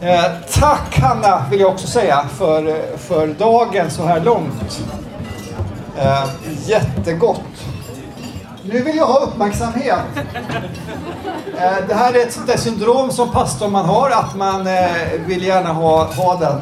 [0.00, 4.84] Eh, tack Hanna, vill jag också säga, för, för dagen så här långt.
[5.98, 6.24] Eh,
[6.66, 7.40] jättegott.
[8.62, 9.98] Nu vill jag ha uppmärksamhet.
[11.58, 14.90] Eh, det här är ett sånt där syndrom som pastor man har, att man eh,
[15.26, 16.60] vill gärna ha, ha den.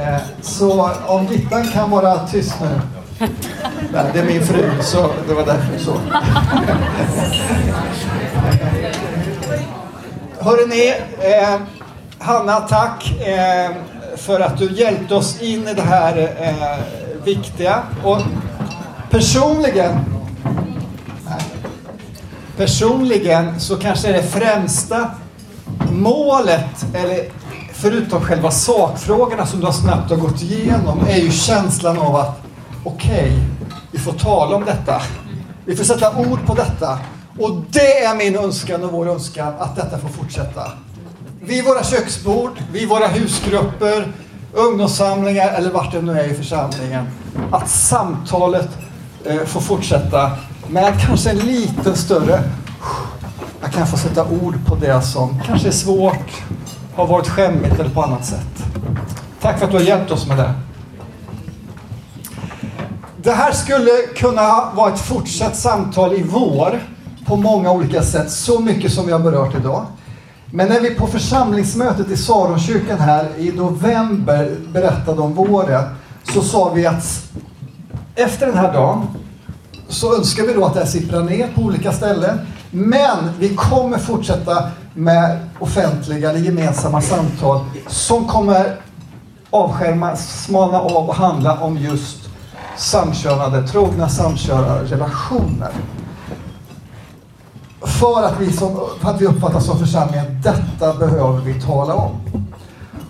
[0.00, 2.80] Eh, så om Gittan kan vara tyst nu.
[3.92, 5.92] Nej, det är min fru, så det var därför så.
[10.40, 11.60] Hörrni, eh,
[12.22, 13.70] Hanna, tack eh,
[14.16, 17.82] för att du hjälpte oss in i det här eh, viktiga.
[18.04, 18.18] Och
[19.10, 19.98] personligen,
[22.56, 25.10] personligen så kanske det främsta
[25.90, 27.24] målet, eller
[27.72, 32.40] förutom själva sakfrågorna som du har snabbt har gått igenom, är ju känslan av att
[32.84, 33.32] okej, okay,
[33.90, 35.02] vi får tala om detta.
[35.64, 36.98] Vi får sätta ord på detta.
[37.38, 40.72] Och det är min önskan och vår önskan att detta får fortsätta.
[41.44, 44.12] Vid våra köksbord, vid våra husgrupper,
[44.52, 47.06] ungdomssamlingar eller vart det nu är i församlingen.
[47.50, 48.68] Att samtalet
[49.24, 50.30] eh, får fortsätta
[50.68, 52.42] med kanske en lite större
[53.62, 56.42] jag kan få sätta ord på det som kanske är svårt,
[56.94, 58.64] har varit skämmigt eller på annat sätt.
[59.40, 60.52] Tack för att du har hjälpt oss med det.
[63.16, 66.80] Det här skulle kunna vara ett fortsatt samtal i vår
[67.26, 69.86] på många olika sätt, så mycket som vi har berört idag.
[70.54, 75.84] Men när vi på församlingsmötet i Saronkyrkan här i november berättade om våren
[76.22, 77.22] så sa vi att
[78.14, 79.06] efter den här dagen
[79.88, 82.38] så önskar vi då att det här sipprar ner på olika ställen.
[82.70, 88.76] Men vi kommer fortsätta med offentliga eller gemensamma samtal som kommer
[89.50, 92.28] avskärma, smalna av och handla om just
[92.76, 95.70] samkönade, trogna samkönade relationer.
[97.84, 102.20] För att, vi som, för att vi uppfattas som församlingen, detta behöver vi tala om.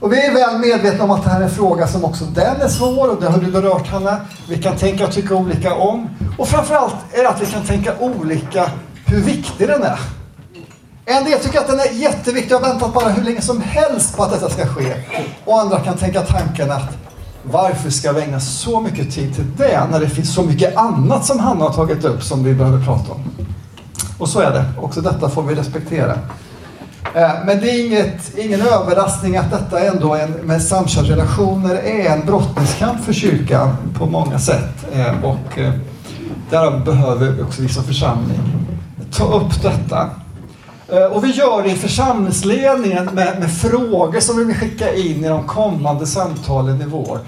[0.01, 2.61] Och vi är väl medvetna om att det här är en fråga som också den
[2.61, 4.21] är svår och det har du berört Hanna.
[4.49, 6.11] Vi kan tänka och tycka olika om.
[6.39, 8.71] Och framförallt är det att vi kan tänka olika
[9.07, 9.99] hur viktig den är.
[11.05, 14.17] En del tycker att den är jätteviktig och har väntat bara hur länge som helst
[14.17, 14.95] på att detta ska ske.
[15.45, 16.97] Och andra kan tänka tanken att
[17.43, 21.27] varför ska vi ägna så mycket tid till det när det finns så mycket annat
[21.27, 23.21] som Hanna har tagit upp som vi behöver prata om?
[24.23, 24.65] Och så är det.
[24.81, 26.13] Också detta får vi respektera.
[27.15, 32.27] Eh, men det är inget, ingen överraskning att detta ändå en, med samkönade är en
[32.27, 34.87] brottningskamp för kyrkan på många sätt.
[34.93, 35.73] Eh, och eh,
[36.51, 38.41] därav behöver också vi som församling
[39.11, 40.11] ta upp detta.
[41.11, 45.29] Och vi gör det i församlingsledningen med, med frågor som vi vill skicka in i
[45.29, 47.19] de kommande samtalen i vår.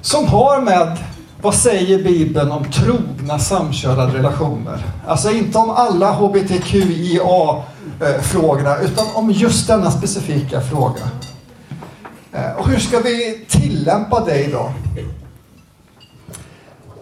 [0.00, 0.96] Som har med
[1.42, 4.84] vad säger Bibeln om trogna samkönade relationer?
[5.06, 11.02] Alltså inte om alla HBTQIA-frågorna, utan om just denna specifika fråga.
[12.32, 14.72] Eh, och hur ska vi tillämpa det idag?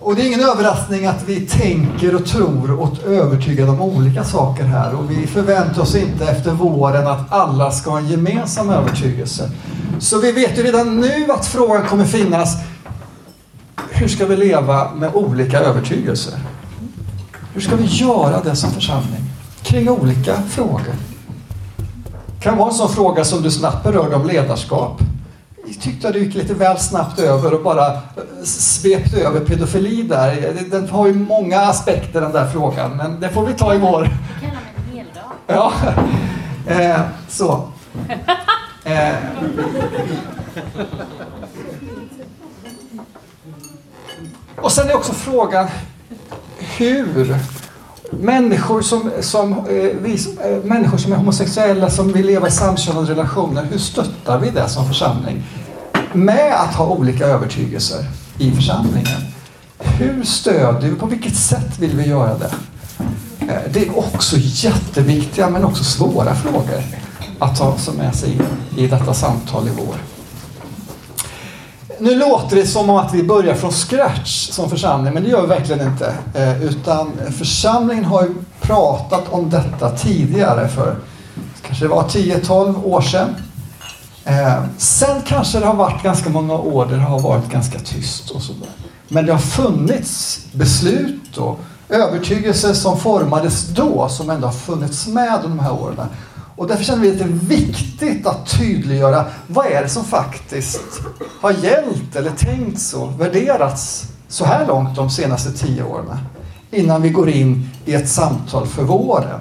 [0.00, 4.24] Och det är ingen överraskning att vi tänker och tror och är övertygade om olika
[4.24, 4.94] saker här.
[4.94, 9.50] Och vi förväntar oss inte efter våren att alla ska ha en gemensam övertygelse.
[9.98, 12.56] Så vi vet ju redan nu att frågan kommer finnas
[14.00, 16.34] hur ska vi leva med olika övertygelser?
[17.52, 19.24] Hur ska vi göra det som församling
[19.62, 20.94] kring olika frågor?
[22.26, 25.00] Det kan vara en sån fråga som du snabbt berörde om ledarskap.
[25.66, 27.98] Jag tyckte att du gick lite väl snabbt över och bara eh,
[28.44, 30.56] svepte över pedofili där.
[30.70, 34.08] Den har ju många aspekter den där frågan, men det får vi ta i vår.
[35.46, 35.72] Ja,
[36.66, 37.68] eh, så.
[38.84, 39.14] Eh.
[44.56, 45.68] Och sen är också frågan
[46.58, 47.36] hur
[48.10, 49.64] människor som, som, eh,
[50.02, 54.50] vi, eh, människor som är homosexuella som vill leva i samkönade relationer, hur stöttar vi
[54.50, 55.42] det som församling?
[56.12, 58.04] Med att ha olika övertygelser
[58.38, 59.20] i församlingen.
[59.78, 60.96] Hur stödjer vi?
[60.96, 62.50] På vilket sätt vill vi göra det?
[63.40, 66.82] Eh, det är också jätteviktiga men också svåra frågor
[67.38, 68.46] att ta med sig in
[68.76, 69.96] i detta samtal i vår
[72.00, 75.46] nu låter det som att vi börjar från scratch som församling, men det gör vi
[75.46, 76.14] verkligen inte.
[76.34, 80.96] Eh, utan församlingen har ju pratat om detta tidigare för
[81.66, 83.28] kanske det var 10-12 år sedan.
[84.24, 88.30] Eh, sen kanske det har varit ganska många år där det har varit ganska tyst
[88.30, 88.68] och sådär.
[89.08, 95.38] Men det har funnits beslut och övertygelser som formades då som ändå har funnits med
[95.42, 96.06] de här åren.
[96.60, 101.02] Och därför känner vi att det är viktigt att tydliggöra vad är det som faktiskt
[101.40, 106.18] har gällt eller tänkts och värderats så här långt de senaste tio åren
[106.70, 109.40] innan vi går in i ett samtal för våren.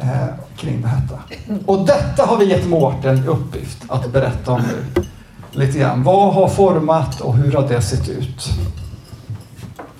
[0.00, 1.22] Eh, kring detta.
[1.66, 5.04] Och detta har vi gett Mårten i uppgift att berätta om nu.
[5.52, 6.02] Lite grann.
[6.02, 8.50] Vad har format och hur har det sett ut?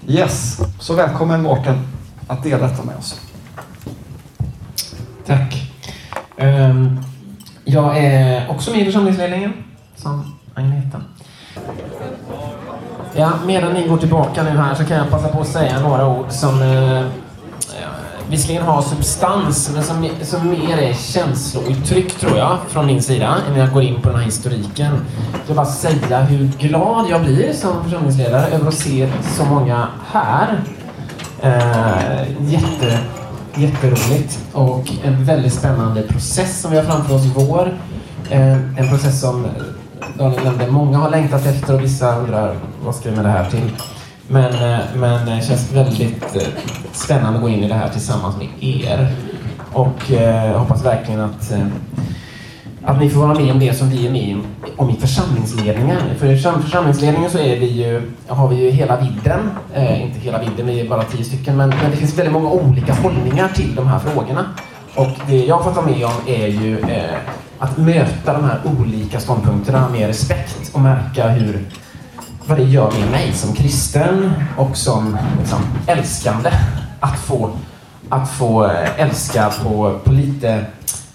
[0.07, 1.89] Yes, så välkommen Mårten
[2.27, 3.21] att dela detta med oss.
[5.27, 5.70] Tack.
[6.41, 6.99] Ehm,
[7.65, 9.53] jag är också med i församlingsledningen,
[9.97, 11.01] som Agneta.
[13.15, 16.09] Ja, medan ni går tillbaka nu här så kan jag passa på att säga några
[16.09, 17.05] ord som eh, eh,
[18.31, 23.61] visserligen har substans, men som, som mer är känslouttryck, tror jag, från min sida, innan
[23.61, 24.93] jag går in på den här historiken.
[25.33, 29.89] Jag vill bara säga hur glad jag blir som församlingsledare över att se så många
[30.13, 30.61] här.
[31.43, 32.99] Eh, jätte,
[33.57, 37.79] jätteroligt och en väldigt spännande process som vi har framför oss i vår.
[38.31, 39.47] Eh, en process som
[40.19, 43.51] Daniel nämnde, många har längtat efter och vissa undrar vad ska vi med det här
[43.51, 43.71] till?
[44.29, 46.43] Men, eh, men det känns väldigt eh,
[46.93, 49.15] spännande att gå in i det här tillsammans med er.
[49.73, 51.53] Och jag hoppas verkligen att,
[52.85, 54.41] att ni får vara med om det som vi är med
[54.77, 55.99] om i församlingsledningen.
[56.19, 59.51] För i församlingsledningen så är vi ju, har vi ju hela vidden.
[59.75, 61.57] Eh, inte hela vidden, vi är bara tio stycken.
[61.57, 64.45] Men, men det finns väldigt många olika hållningar till de här frågorna.
[64.95, 67.17] Och det jag har fått vara med om är ju eh,
[67.59, 71.65] att möta de här olika ståndpunkterna med respekt och märka hur
[72.47, 76.51] vad det gör med mig som kristen och som liksom, älskande.
[77.01, 77.51] Att få,
[78.09, 80.65] att få eh, älska på, på lite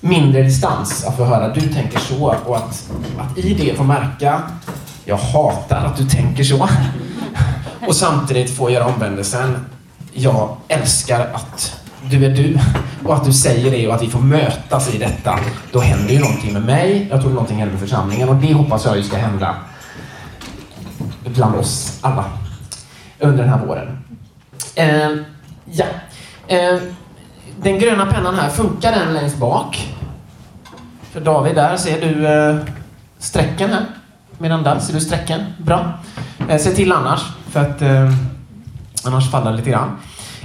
[0.05, 1.05] mindre distans.
[1.05, 4.41] Att få höra du tänker så och att, att i det få märka
[5.05, 6.69] jag hatar att du tänker så.
[7.87, 9.65] Och samtidigt få göra omvändelsen.
[10.13, 12.59] Jag älskar att du är du
[13.05, 15.39] och att du säger det och att vi får mötas i detta.
[15.71, 17.07] Då händer ju någonting med mig.
[17.09, 19.55] Jag tror någonting händer med församlingen och det hoppas jag ju ska hända
[21.23, 22.25] bland oss alla
[23.19, 23.97] under den här våren.
[24.75, 25.09] Eh,
[25.65, 25.85] ja.
[26.47, 26.79] Eh,
[27.61, 29.94] den gröna pennan här, funkar den längst bak?
[31.15, 32.55] För David, där ser du eh,
[33.19, 33.85] strecken här.
[34.37, 35.41] Medan där ser du strecken.
[35.57, 35.93] Bra.
[36.49, 38.13] Eh, se till annars, för att eh,
[39.03, 39.97] annars faller det lite grann.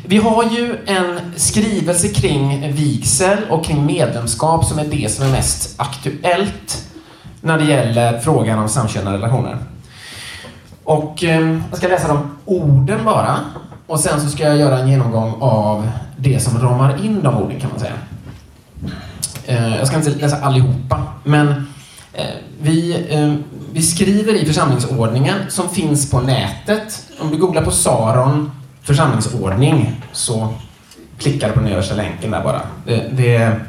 [0.06, 5.30] Vi har ju en skrivelse kring vigsel och kring medlemskap som är det som är
[5.30, 6.88] mest aktuellt
[7.40, 9.58] när det gäller frågan om samkönade relationer.
[10.84, 13.38] Och eh, jag ska läsa de orden bara.
[13.86, 17.60] Och sen så ska jag göra en genomgång av det som ramar in de orden
[17.60, 17.94] kan man säga.
[19.50, 21.48] Eh, jag ska inte läsa allihopa, men
[22.12, 22.24] eh,
[22.60, 23.34] vi, eh,
[23.72, 27.06] vi skriver i församlingsordningen som finns på nätet.
[27.20, 28.50] Om du googlar på Saron
[28.82, 30.54] församlingsordning så
[31.18, 32.60] klickar du på den översta länken där bara.
[32.86, 33.60] Det, det,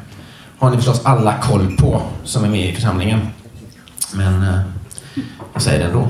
[0.58, 3.20] har ni förstås alla koll på som är med i församlingen.
[4.14, 4.60] Men
[5.52, 6.08] jag säger det ändå.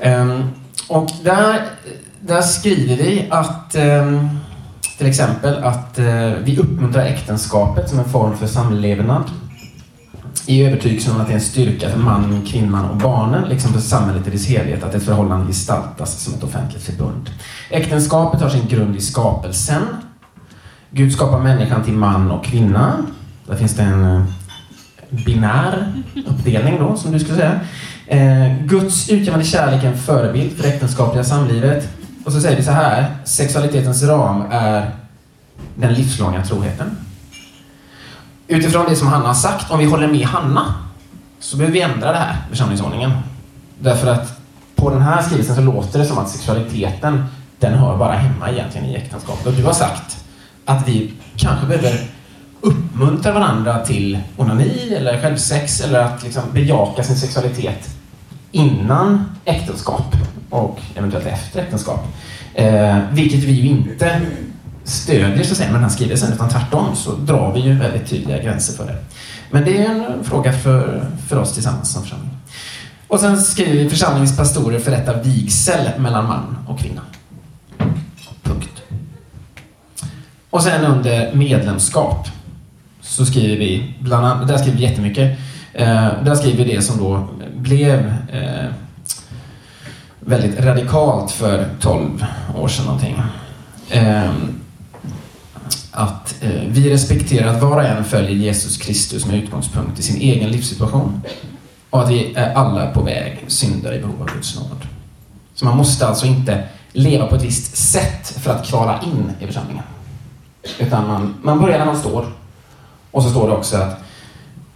[0.00, 0.50] Ehm,
[0.88, 1.62] och där,
[2.20, 4.38] där skriver vi att ehm,
[4.98, 9.24] till exempel att eh, vi uppmuntrar äktenskapet som en form för samlevnad
[10.46, 13.80] i övertygelsen om att det är en styrka för mannen, kvinnan och barnen, liksom för
[13.80, 17.30] samhället i dess helhet, att ett förhållande gestaltas som ett offentligt förbund.
[17.70, 19.82] Äktenskapet har sin grund i skapelsen.
[20.90, 23.06] Gud skapar människan till man och kvinna.
[23.46, 24.24] Där finns det en eh,
[25.10, 25.92] binär
[26.26, 27.60] uppdelning då, som du skulle säga.
[28.06, 31.88] Eh, Guds utgivande kärlek är en förebild för det äktenskapliga samlivet.
[32.28, 34.90] Och så säger vi så här, sexualitetens ram är
[35.74, 36.96] den livslånga troheten.
[38.48, 40.74] Utifrån det som Hanna har sagt, om vi håller med Hanna,
[41.38, 43.10] så behöver vi ändra det här, församlingsordningen.
[43.78, 44.40] Därför att
[44.76, 47.24] på den här skrivelsen så låter det som att sexualiteten,
[47.58, 49.46] den hör bara hemma egentligen i äktenskapet.
[49.46, 50.24] Och du har sagt
[50.64, 52.00] att vi kanske behöver
[52.60, 57.88] uppmuntra varandra till onani eller självsex eller att liksom bejaka sin sexualitet
[58.50, 60.14] innan äktenskap
[60.50, 62.06] och eventuellt efter äktenskap.
[62.54, 64.20] Eh, vilket vi ju inte
[64.84, 68.06] stödjer så att säga, med den här skrivelsen, utan tvärtom så drar vi ju väldigt
[68.06, 68.96] tydliga gränser för det.
[69.50, 72.30] Men det är en fråga för, för oss tillsammans som församling.
[73.08, 77.02] Och sen skriver vi församlingspastorer förrättar vigsel mellan man och kvinna.
[78.42, 78.82] Punkt.
[80.50, 82.28] Och sen under medlemskap
[83.00, 85.38] så skriver vi, bland annat, där skriver vi jättemycket,
[85.78, 87.98] Eh, där skriver vi det som då blev
[88.32, 88.70] eh,
[90.28, 92.24] väldigt radikalt för 12
[92.56, 93.22] år sedan någonting.
[93.90, 94.32] Eh,
[95.90, 100.20] att eh, vi respekterar att var och en följer Jesus Kristus med utgångspunkt i sin
[100.20, 101.20] egen livssituation
[101.90, 104.86] och att vi är alla på väg syndare i behov av Guds nåd.
[105.54, 109.46] Så man måste alltså inte leva på ett visst sätt för att kvala in i
[109.46, 109.84] församlingen.
[110.78, 112.26] Utan man, man börjar där man står.
[113.10, 114.00] Och så står det också att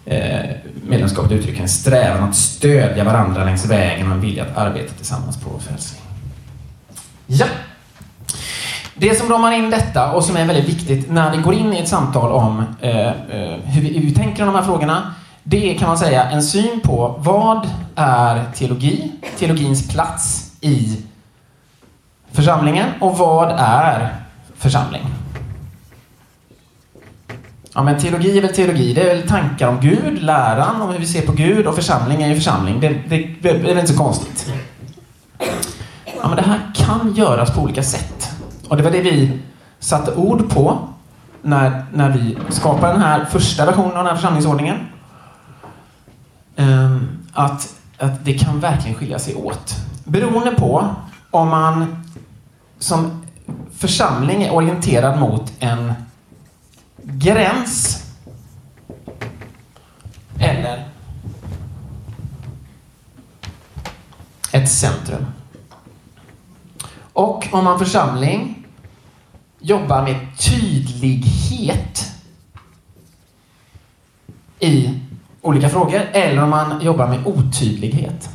[0.04, 0.50] Eh,
[0.88, 5.40] medlemskapet uttrycker en strävan att stödja varandra längs vägen och en vilja att arbeta tillsammans
[5.40, 6.02] på frälsning.
[7.26, 7.46] Ja.
[8.94, 11.78] Det som ramar in detta och som är väldigt viktigt när vi går in i
[11.78, 15.74] ett samtal om eh, eh, hur, vi, hur vi tänker om de här frågorna, det
[15.74, 21.02] är kan man säga en syn på vad är teologi, teologins plats i
[22.32, 24.16] församlingen och vad är
[24.56, 25.02] församling?
[27.74, 28.94] Ja, men teologi är väl teologi.
[28.94, 32.22] Det är väl tankar om Gud, läran om hur vi ser på Gud och församling
[32.22, 32.80] är ju församling.
[32.80, 34.52] Det, det, det är väl inte så konstigt.
[36.04, 38.30] Ja, men det här kan göras på olika sätt.
[38.68, 39.40] Och det var det vi
[39.78, 40.88] satte ord på
[41.42, 44.76] när, när vi skapade den här första versionen av den här församlingsordningen.
[46.56, 49.74] Ehm, att, att det kan verkligen skilja sig åt.
[50.04, 50.86] Beroende på
[51.30, 52.04] om man
[52.78, 53.24] som
[53.76, 55.92] församling är orienterad mot en
[57.02, 58.04] gräns
[60.38, 60.88] eller
[64.52, 65.26] ett centrum.
[67.12, 68.66] Och om man församling
[69.60, 72.12] jobbar med tydlighet
[74.58, 75.00] i
[75.40, 78.28] olika frågor eller om man jobbar med otydlighet.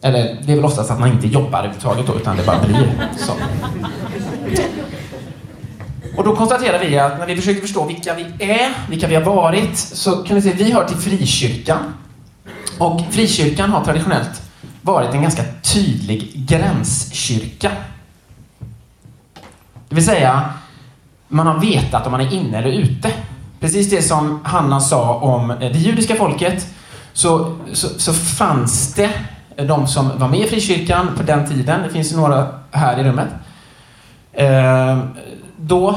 [0.00, 3.08] Eller det är väl oftast att man inte jobbar överhuvudtaget då, utan det bara blir
[3.18, 3.32] så.
[6.16, 9.22] Och då konstaterar vi att när vi försöker förstå vilka vi är, vilka vi har
[9.22, 11.94] varit, så kan vi se att vi hör till frikyrkan.
[12.78, 14.42] Och frikyrkan har traditionellt
[14.82, 17.70] varit en ganska tydlig gränskyrka.
[19.88, 20.52] Det vill säga,
[21.28, 23.12] man har vetat om man är inne eller ute.
[23.60, 26.66] Precis det som Hanna sa om det judiska folket,
[27.12, 29.10] så, så, så fanns det
[29.56, 33.28] de som var med i frikyrkan på den tiden, det finns några här i rummet,
[34.32, 34.98] eh,
[35.60, 35.90] då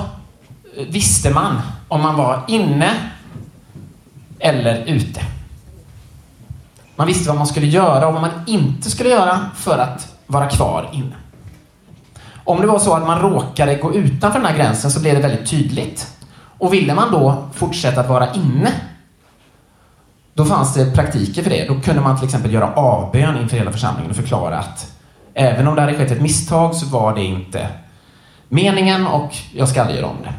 [0.77, 2.93] eh, visste man om man var inne
[4.39, 5.21] eller ute.
[6.95, 10.49] Man visste vad man skulle göra och vad man inte skulle göra för att vara
[10.49, 11.15] kvar inne.
[12.43, 15.21] Om det var så att man råkade gå utanför den här gränsen så blev det
[15.21, 16.17] väldigt tydligt.
[16.57, 18.71] Och ville man då fortsätta att vara inne,
[20.33, 21.67] då fanns det praktiker för det.
[21.67, 24.93] Då kunde man till exempel göra avbön inför hela församlingen och förklara att
[25.33, 27.67] även om det hade skett ett misstag så var det inte
[28.49, 30.33] meningen och jag ska aldrig göra om det.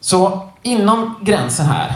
[0.00, 1.92] Så inom gränsen här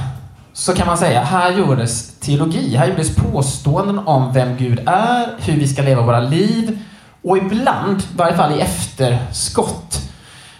[0.52, 5.56] så kan man säga, här gjordes teologi, här gjordes påståenden om vem Gud är, hur
[5.56, 6.78] vi ska leva våra liv
[7.22, 10.10] och ibland, i varje fall i efterskott,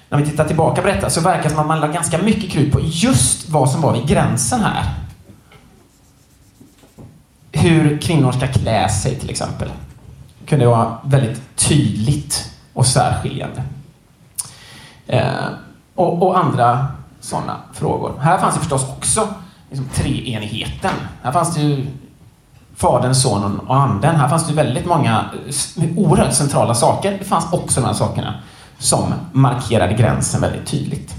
[0.08, 2.50] när vi tittar tillbaka på detta, så verkar det som att man la ganska mycket
[2.50, 4.84] krut på just vad som var vid gränsen här.
[7.52, 9.68] Hur kvinnor ska klä sig till exempel.
[10.40, 13.62] Det kunde vara väldigt tydligt och särskiljande.
[15.06, 15.48] Eh,
[15.94, 16.86] och, och andra
[17.20, 18.18] sådana frågor.
[18.20, 19.28] Här fanns det förstås också
[19.70, 20.94] liksom, treenigheten.
[21.22, 21.86] Här fanns det ju
[22.76, 24.16] Fadern, Sonen och Anden.
[24.16, 25.24] Här fanns det väldigt många
[25.76, 27.16] eh, oerhört centrala saker.
[27.18, 28.34] Det fanns också de här sakerna
[28.78, 31.14] som markerade gränsen väldigt tydligt.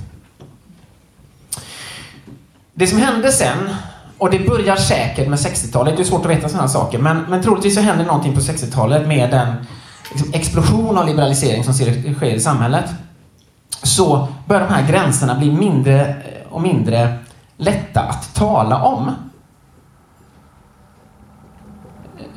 [2.73, 3.69] Det som hände sen,
[4.17, 7.25] och det börjar säkert med 60-talet, det är svårt att veta sådana här saker, men,
[7.29, 9.55] men troligtvis så hände någonting på 60-talet med den
[10.11, 12.85] Liksom, explosion av liberalisering som sker i samhället
[13.83, 17.17] så börjar de här gränserna bli mindre eh, och mindre
[17.57, 19.11] lätta att tala om.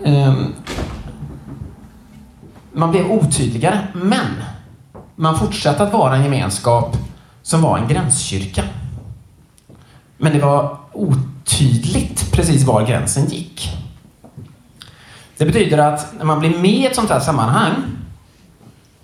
[0.04, 0.54] Ehm,
[2.72, 4.42] man blev otydligare, men
[5.16, 6.96] man fortsatte att vara en gemenskap
[7.42, 8.64] som var en gränskyrka.
[10.16, 13.79] Men det var otydligt precis var gränsen gick.
[15.40, 17.74] Det betyder att när man blir med i ett sånt här sammanhang,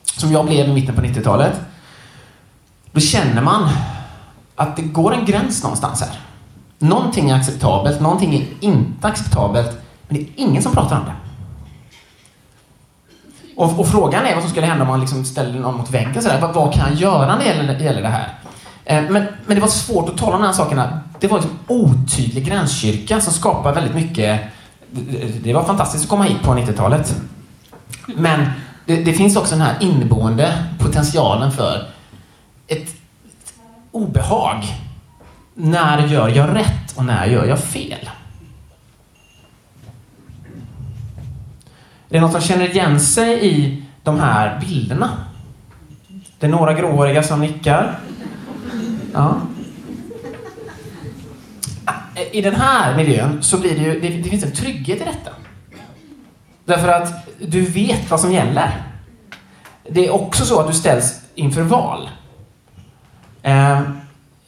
[0.04, 1.60] som jag blev i mitten på 90-talet,
[2.92, 3.68] då känner man
[4.56, 6.20] att det går en gräns någonstans här.
[6.78, 9.78] Någonting är acceptabelt, någonting är inte acceptabelt,
[10.08, 11.14] men det är ingen som pratar om det.
[13.56, 16.22] Och, och frågan är vad som skulle hända om man liksom ställer någon mot väggen
[16.22, 16.40] sådär.
[16.40, 18.34] Vad, vad kan jag göra när det gäller, gäller det här?
[18.84, 21.00] Eh, men, men det var svårt att tala om de här sakerna.
[21.20, 24.55] Det var liksom otydlig gränskyrka som skapade väldigt mycket...
[25.42, 27.20] Det, var fantastiskt att komma hit på 90-talet.
[28.06, 28.46] Men
[28.86, 31.86] det, det, finns också den här inneboende potentialen för
[32.66, 32.94] ett
[33.90, 34.64] obehag.
[35.54, 38.10] När gör jag rätt och när gör jag fel?
[42.08, 45.10] Det är något som känner igen sig i de här bilderna.
[46.38, 47.98] Det är några gråhåriga som nickar.
[49.12, 49.40] Ja.
[52.32, 55.30] I den här miljön så blir det ju, det, det finns en trygghet i detta.
[56.64, 58.82] Därför att du vet vad som gäller.
[59.90, 62.10] Det är också så att du ställs inför val.
[63.42, 63.80] Eh,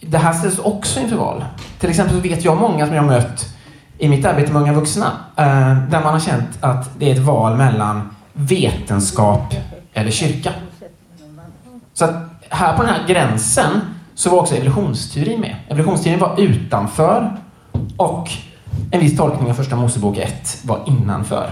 [0.01, 1.45] det här ställs också inför val.
[1.79, 3.55] Till exempel så vet jag många som jag har mött
[3.99, 7.27] i mitt arbete med unga vuxna, eh, där man har känt att det är ett
[7.27, 9.55] val mellan vetenskap
[9.93, 10.53] eller kyrka.
[11.95, 12.15] Så att
[12.49, 13.81] här på den här gränsen
[14.15, 15.57] så var också evolutionsteorin med.
[15.69, 17.37] Evolutionsteorin var utanför
[17.97, 18.31] och
[18.91, 21.51] en viss tolkning av Första Mosebok 1 var innanför.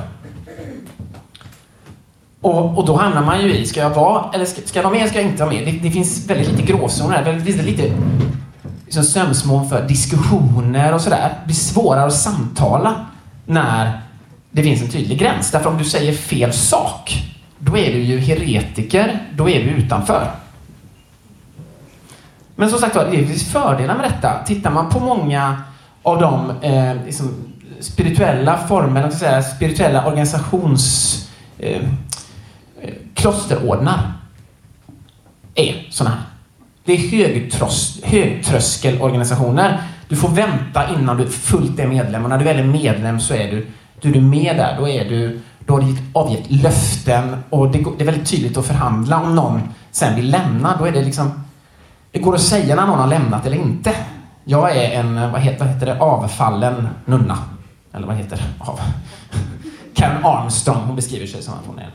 [2.40, 4.92] Och, och då hamnar man ju i, ska jag vara, eller ska, ska jag vara
[4.92, 5.66] med eller ska jag inte vara med?
[5.66, 7.32] Det, det finns väldigt lite gråzoner här.
[7.32, 7.92] Det finns lite
[8.84, 11.34] liksom, sömsmån för diskussioner och sådär.
[11.40, 13.06] Det blir svårare att samtala
[13.46, 14.00] när
[14.50, 15.50] det finns en tydlig gräns.
[15.50, 17.24] Därför om du säger fel sak,
[17.58, 20.30] då är du ju heretiker, då är du utanför.
[22.54, 24.44] Men som sagt var, det finns fördelar med detta.
[24.46, 25.62] Tittar man på många
[26.06, 27.34] av de eh, liksom,
[27.80, 31.28] spirituella formerna, säga, spirituella organisations...
[31.58, 31.82] Eh,
[33.14, 34.12] klosterordnar
[35.54, 36.24] är sådana här.
[36.84, 39.82] Det är högtrös, högtröskelorganisationer.
[40.08, 43.34] Du får vänta innan du fullt är medlem och när du väl är medlem så
[43.34, 43.66] är du,
[44.00, 44.76] du är du med där.
[44.78, 48.66] Då, är du, då har du avgett löften och det, det är väldigt tydligt att
[48.66, 49.60] förhandla om någon
[49.90, 50.76] sen vill lämna.
[50.78, 51.44] Då är det liksom
[52.12, 53.94] det går att säga när någon har lämnat eller inte.
[54.48, 57.38] Jag är en, vad heter, vad heter det, avfallen nunna.
[57.92, 58.70] Eller vad heter det?
[58.70, 58.80] Av.
[59.94, 61.90] Karen Armstrong, hon beskriver sig som att hon är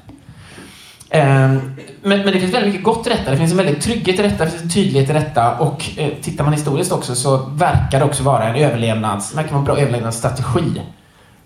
[1.10, 3.31] ehm, men, men, det finns väldigt mycket gott i detta.
[3.31, 6.10] Det finns en väldigt trygghet i detta, det finns en tydlighet i detta och eh,
[6.22, 9.77] tittar man historiskt också så verkar det också vara en överlevnads, verkar vara en bra
[9.77, 10.81] överlevnadsstrategi.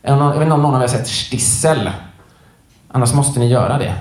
[0.01, 1.89] Jag vet inte om någon av er har sett Stissel?
[2.91, 3.93] Annars måste ni göra det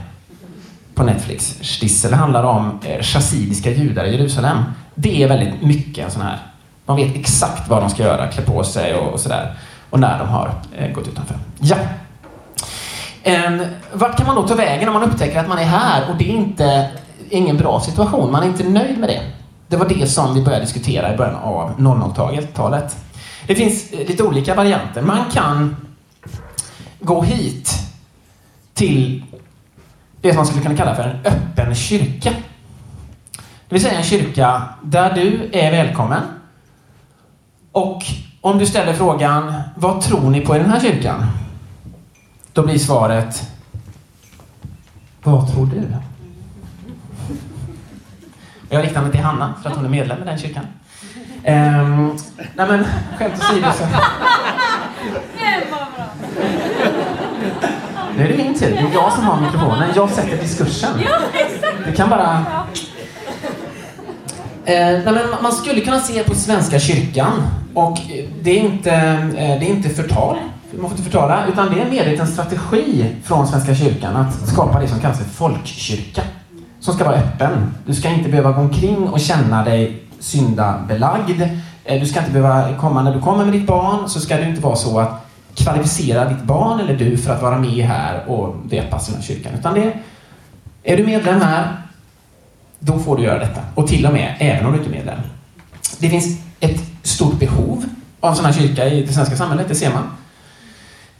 [0.94, 1.58] på Netflix.
[1.62, 4.58] Stissel handlar om eh, chassidiska judar i Jerusalem.
[4.94, 6.53] Det är väldigt mycket en sån här...
[6.86, 9.54] De vet exakt vad de ska göra, klä på sig och, och sådär.
[9.90, 11.36] Och när de har eh, gått utanför.
[11.60, 11.76] Ja.
[13.22, 13.60] Eh,
[13.92, 16.30] vart kan man då ta vägen om man upptäcker att man är här och det
[16.30, 16.90] är inte
[17.30, 18.32] ingen bra situation?
[18.32, 19.20] Man är inte nöjd med det.
[19.68, 22.96] Det var det som vi började diskutera i början av 00-talet.
[23.46, 25.02] Det finns eh, lite olika varianter.
[25.02, 25.76] Man kan
[27.00, 27.70] gå hit
[28.74, 29.24] till
[30.20, 32.30] det som man skulle kunna kalla för en öppen kyrka.
[33.68, 36.22] Det vill säga en kyrka där du är välkommen.
[37.74, 38.04] Och
[38.40, 41.26] om du ställer frågan, vad tror ni på i den här kyrkan?
[42.52, 43.50] Då blir svaret,
[45.22, 45.82] vad tror du?
[48.68, 50.64] Jag riktar mig till Hanna för att hon är medlem i den kyrkan.
[51.46, 52.84] Um, nej men,
[53.18, 53.84] skämt åsido så...
[58.16, 58.70] Nu är det min tur.
[58.70, 59.90] Det är jag som har mikrofonen.
[59.96, 60.90] Jag sätter diskursen.
[61.86, 62.46] Du kan bara...
[64.64, 67.42] Eh, nej, men man skulle kunna se på Svenska kyrkan
[67.74, 67.98] och
[68.42, 70.36] det är inte, eh, det är inte förtal,
[70.72, 74.80] man får inte förtala, utan det är en medveten strategi från Svenska kyrkan att skapa
[74.80, 76.22] det som kallas för folkkyrka.
[76.80, 77.74] Som ska vara öppen.
[77.86, 81.42] Du ska inte behöva gå omkring och känna dig syndabelagd.
[81.84, 84.48] Eh, du ska inte behöva komma, när du kommer med ditt barn så ska det
[84.48, 88.56] inte vara så att kvalificera ditt barn eller du för att vara med här och
[88.64, 89.52] döpas i kyrkan.
[89.58, 89.92] Utan det
[90.82, 91.76] är du medlem här,
[92.78, 93.60] då får du göra detta.
[93.74, 95.18] Och till och med även om du inte är medlem.
[95.98, 97.84] Det finns ett stort behov
[98.20, 100.02] av en sån här kyrka i det svenska samhället, det ser man.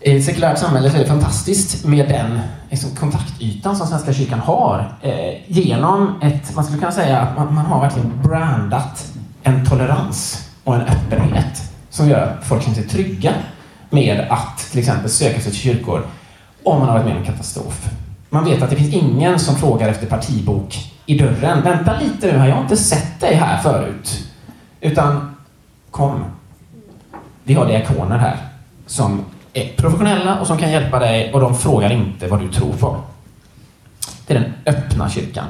[0.01, 4.41] I ett sekulärt samhälle så är det fantastiskt med den liksom, kontaktytan som Svenska kyrkan
[4.41, 9.67] har eh, genom ett, man skulle kunna säga att man, man har verkligen brandat en
[9.67, 13.33] tolerans och en öppenhet som gör att folk känner sig trygga
[13.91, 16.07] med att till exempel söka sig till kyrkor
[16.65, 17.89] om man har varit med om en katastrof.
[18.31, 21.63] Man vet att det finns ingen som frågar efter partibok i dörren.
[21.63, 24.29] Vänta lite nu här, jag har inte sett dig här förut.
[24.81, 25.34] Utan
[25.95, 26.25] kom.
[27.45, 28.37] Vi har diakoner här
[28.87, 32.73] som är professionella och som kan hjälpa dig och de frågar inte vad du tror
[32.73, 33.01] på.
[34.27, 35.47] Det är den öppna kyrkan.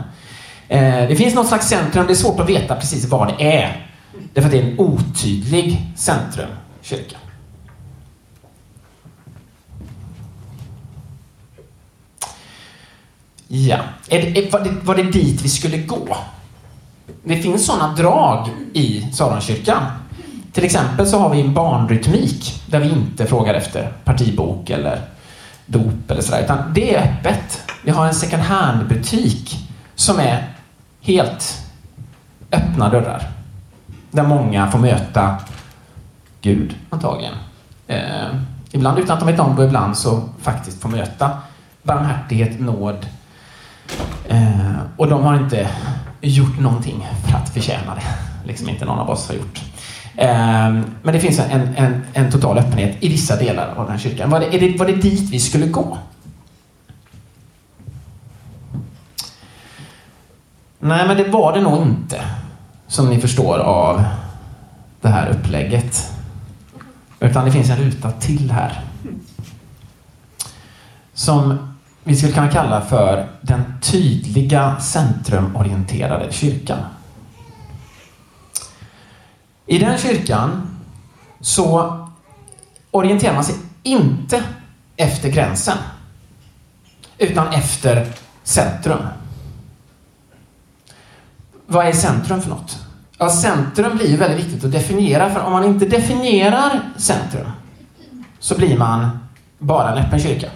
[0.68, 3.90] Eh, det finns något slags centrum, det är svårt att veta precis vad det är.
[4.32, 7.16] Därför att det är en otydlig centrumkyrka.
[13.48, 13.78] Ja.
[14.08, 16.16] Är det, var, det, var det dit vi skulle gå?
[17.22, 19.82] Det finns sådana drag i Saronkyrkan.
[20.54, 25.00] Till exempel så har vi en barnrytmik där vi inte frågar efter partibok eller
[25.66, 27.62] dop eller sådär, utan det är öppet.
[27.84, 30.48] Vi har en second hand-butik som är
[31.00, 31.62] helt
[32.52, 33.28] öppna dörrar.
[34.10, 35.36] Där många får möta
[36.40, 37.34] Gud, antagligen.
[37.86, 38.26] Eh,
[38.70, 41.30] ibland utan att de vet om det och ibland så faktiskt får möta
[41.82, 43.06] barmhärtighet, nåd,
[44.28, 45.68] Eh, och de har inte
[46.20, 48.02] gjort någonting för att förtjäna det.
[48.46, 49.62] Liksom inte någon av oss har gjort.
[50.16, 53.98] Ehm, men det finns en, en, en, total öppenhet i vissa delar av den här
[53.98, 54.30] kyrkan.
[54.30, 55.98] Var det, det, var det dit vi skulle gå?
[60.78, 62.20] Nej, men det var det nog inte.
[62.86, 64.04] Som ni förstår av
[65.00, 66.12] det här upplägget.
[67.20, 68.80] Utan det finns en ruta till här.
[71.14, 71.74] Som
[72.04, 76.78] vi skulle kunna kalla för den tydliga centrumorienterade kyrkan.
[79.66, 80.68] I den kyrkan
[81.40, 81.98] så
[82.90, 84.42] orienterar man sig inte
[84.96, 85.78] efter gränsen,
[87.18, 88.06] utan efter
[88.42, 88.98] centrum.
[91.66, 92.78] Vad är centrum för något?
[93.18, 97.46] Ja, centrum blir väldigt viktigt att definiera, för om man inte definierar centrum
[98.38, 99.18] så blir man
[99.58, 100.46] bara en öppen kyrka.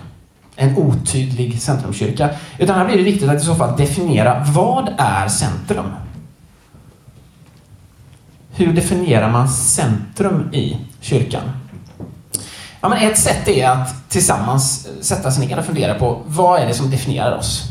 [0.57, 2.31] En otydlig centrumkyrka.
[2.59, 5.87] Utan här blir det viktigt att i så fall definiera vad är centrum?
[8.59, 11.42] Hur definierar man centrum i kyrkan?
[12.81, 16.66] Ja, men ett sätt är att tillsammans sätta sig ner och fundera på vad är
[16.66, 17.62] det som definierar oss?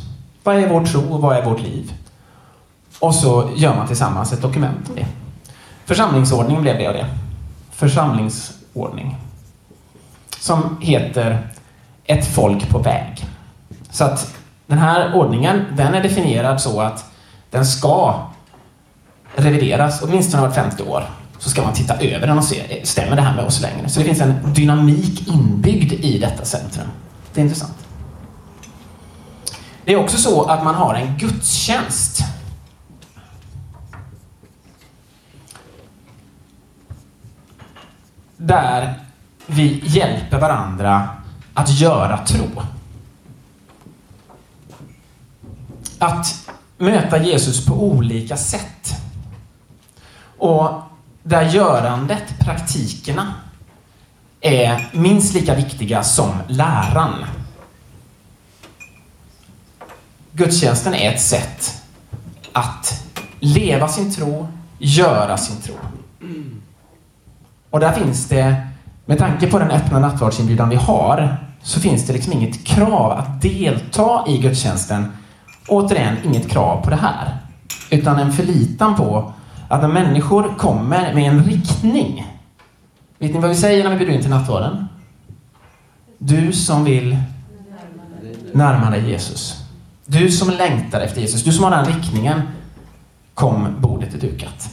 [0.43, 1.93] Vad är vår tro och vad är vårt liv?
[2.99, 5.05] Och så gör man tillsammans ett dokument om det.
[5.85, 7.05] Församlingsordning blev det av det.
[7.71, 9.17] Församlingsordning.
[10.39, 11.47] Som heter
[12.05, 13.25] Ett folk på väg.
[13.91, 14.35] Så att
[14.67, 17.05] den här ordningen, den är definierad så att
[17.51, 18.27] den ska
[19.37, 21.03] revideras åtminstone vart 50 år.
[21.39, 23.89] Så ska man titta över den och se, stämmer det här med oss längre?
[23.89, 26.87] Så det finns en dynamik inbyggd i detta centrum.
[27.33, 27.77] Det är intressant.
[29.85, 32.23] Det är också så att man har en gudstjänst.
[38.37, 38.93] Där
[39.45, 41.09] vi hjälper varandra
[41.53, 42.61] att göra tro.
[45.99, 49.01] Att möta Jesus på olika sätt.
[50.37, 50.81] Och
[51.23, 53.33] där görandet, praktikerna,
[54.41, 57.25] är minst lika viktiga som läran.
[60.31, 61.83] Gudstjänsten är ett sätt
[62.53, 63.03] att
[63.39, 64.47] leva sin tro,
[64.77, 65.75] göra sin tro.
[67.69, 68.67] Och där finns det,
[69.05, 73.41] med tanke på den öppna nattvardsinbjudan vi har, så finns det liksom inget krav att
[73.41, 75.11] delta i gudstjänsten.
[75.67, 77.37] Återigen, inget krav på det här.
[77.89, 79.33] Utan en förlitan på
[79.67, 82.25] att när människor kommer med en riktning.
[83.17, 84.87] Vet ni vad vi säger när vi bjuder in till nattvarden?
[86.17, 87.17] Du som vill
[88.53, 89.63] närma dig Jesus.
[90.05, 91.43] Du som längtar efter Jesus.
[91.43, 92.41] Du som har den riktningen.
[93.33, 94.69] Kom, bordet är dukat.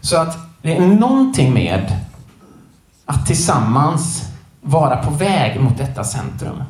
[0.00, 1.96] Så att det är någonting med
[3.04, 4.28] att tillsammans
[4.60, 6.62] vara på väg mot detta centrum.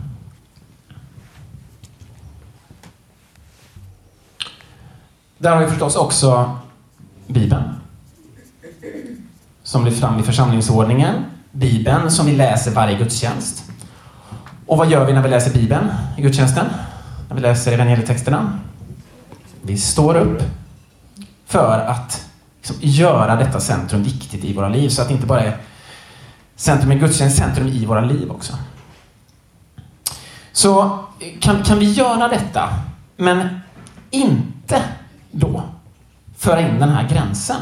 [5.42, 6.56] Där har vi förstås också
[7.26, 7.62] Bibeln.
[9.62, 11.24] Som lyfts fram i församlingsordningen.
[11.52, 13.70] Bibeln som vi läser varje gudstjänst.
[14.66, 16.66] Och vad gör vi när vi läser Bibeln i gudstjänsten?
[17.28, 18.58] När vi läser evangelietexterna?
[19.62, 20.42] Vi står upp
[21.46, 22.26] för att
[22.56, 25.56] liksom göra detta centrum viktigt i våra liv så att det inte bara är
[26.56, 28.52] centrum i gudstjänst, centrum i våra liv också.
[30.52, 30.98] Så
[31.40, 32.68] kan, kan vi göra detta,
[33.16, 33.60] men
[34.10, 34.82] inte
[35.32, 35.62] då
[36.36, 37.60] föra in den här gränsen.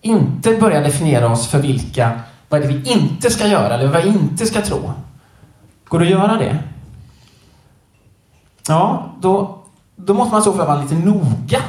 [0.00, 4.02] Inte börja definiera oss för vilka, vad är det vi inte ska göra eller vad
[4.02, 4.92] vi inte ska tro.
[5.88, 6.58] Går det att göra det?
[8.68, 9.58] Ja, då,
[9.96, 11.62] då måste man i så fall vara lite noga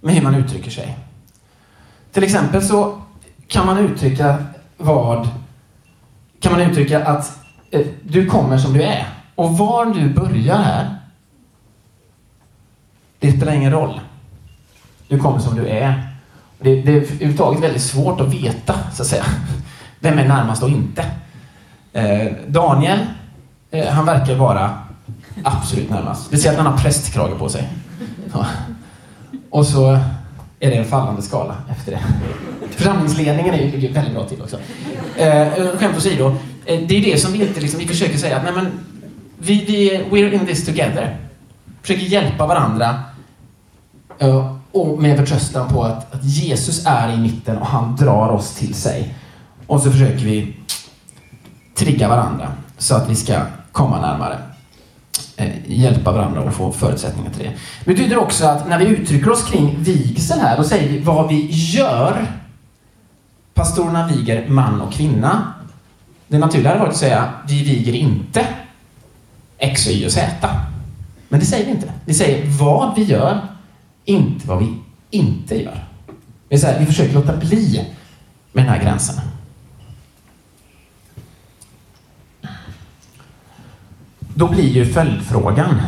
[0.00, 0.98] med hur man uttrycker sig.
[2.12, 2.98] Till exempel så
[3.46, 4.44] kan man uttrycka
[4.76, 5.28] vad...
[6.40, 7.38] Kan man uttrycka att
[7.70, 9.08] eh, du kommer som du är.
[9.34, 11.01] Och var du börjar här
[13.22, 14.00] det spelar ingen roll.
[15.08, 16.08] Du kommer som du är.
[16.60, 19.24] Det, det är överhuvudtaget väldigt svårt att veta, så att säga.
[20.00, 21.04] Vem är närmast och inte?
[21.92, 22.98] Eh, Daniel,
[23.70, 24.78] eh, han verkar vara
[25.42, 26.26] absolut närmast.
[26.26, 27.68] Speciellt ser att han har prästkrage på sig.
[28.32, 28.46] Ja.
[29.50, 29.98] Och så
[30.60, 32.00] är det en fallande skala efter det.
[32.70, 34.58] Församlingsledningen är ju väldigt bra till också.
[35.16, 38.44] Eh, skämt åsido, eh, det är det som vi inte liksom, vi försöker säga att
[38.44, 38.66] nej men,
[39.38, 41.16] vi, vi, we're in this together.
[41.82, 43.02] Försöker hjälpa varandra
[44.22, 48.54] Eh, och med förtröstan på att, att, Jesus är i mitten och han drar oss
[48.54, 49.14] till sig.
[49.66, 50.56] Och så försöker vi
[51.74, 53.40] trigga varandra så att vi ska
[53.72, 54.38] komma närmare.
[55.36, 57.52] Eh, hjälpa varandra och få förutsättningar till det.
[57.84, 61.28] Det betyder också att när vi uttrycker oss kring vigsel här, då säger vi vad
[61.28, 62.26] vi gör.
[63.54, 65.52] Pastorerna viger man och kvinna.
[66.28, 68.46] Det naturliga hade varit att säga vi viger inte
[69.58, 70.50] X, Y och Z.
[71.28, 71.92] Men det säger vi inte.
[72.04, 73.51] Vi säger vad vi gör
[74.04, 74.78] inte vad vi
[75.10, 75.84] inte gör.
[76.48, 77.88] Det är så här, vi försöker låta bli
[78.52, 79.20] med den här gränsen.
[84.34, 85.80] Då blir ju följdfrågan,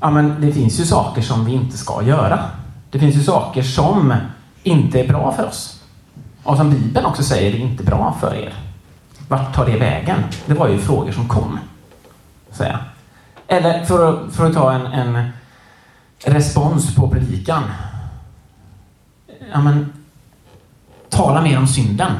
[0.00, 2.50] ja men det finns ju saker som vi inte ska göra.
[2.90, 4.14] Det finns ju saker som
[4.62, 5.82] inte är bra för oss.
[6.42, 8.54] Och som Bibeln också säger, det är inte bra för er.
[9.28, 10.18] Vart tar det vägen?
[10.46, 11.58] Det var ju frågor som kom.
[12.50, 12.78] säga.
[13.46, 15.28] Eller för att, för att ta en, en
[16.24, 17.62] respons på predikan.
[19.52, 19.92] Ja, men,
[21.08, 22.12] tala mer om synden.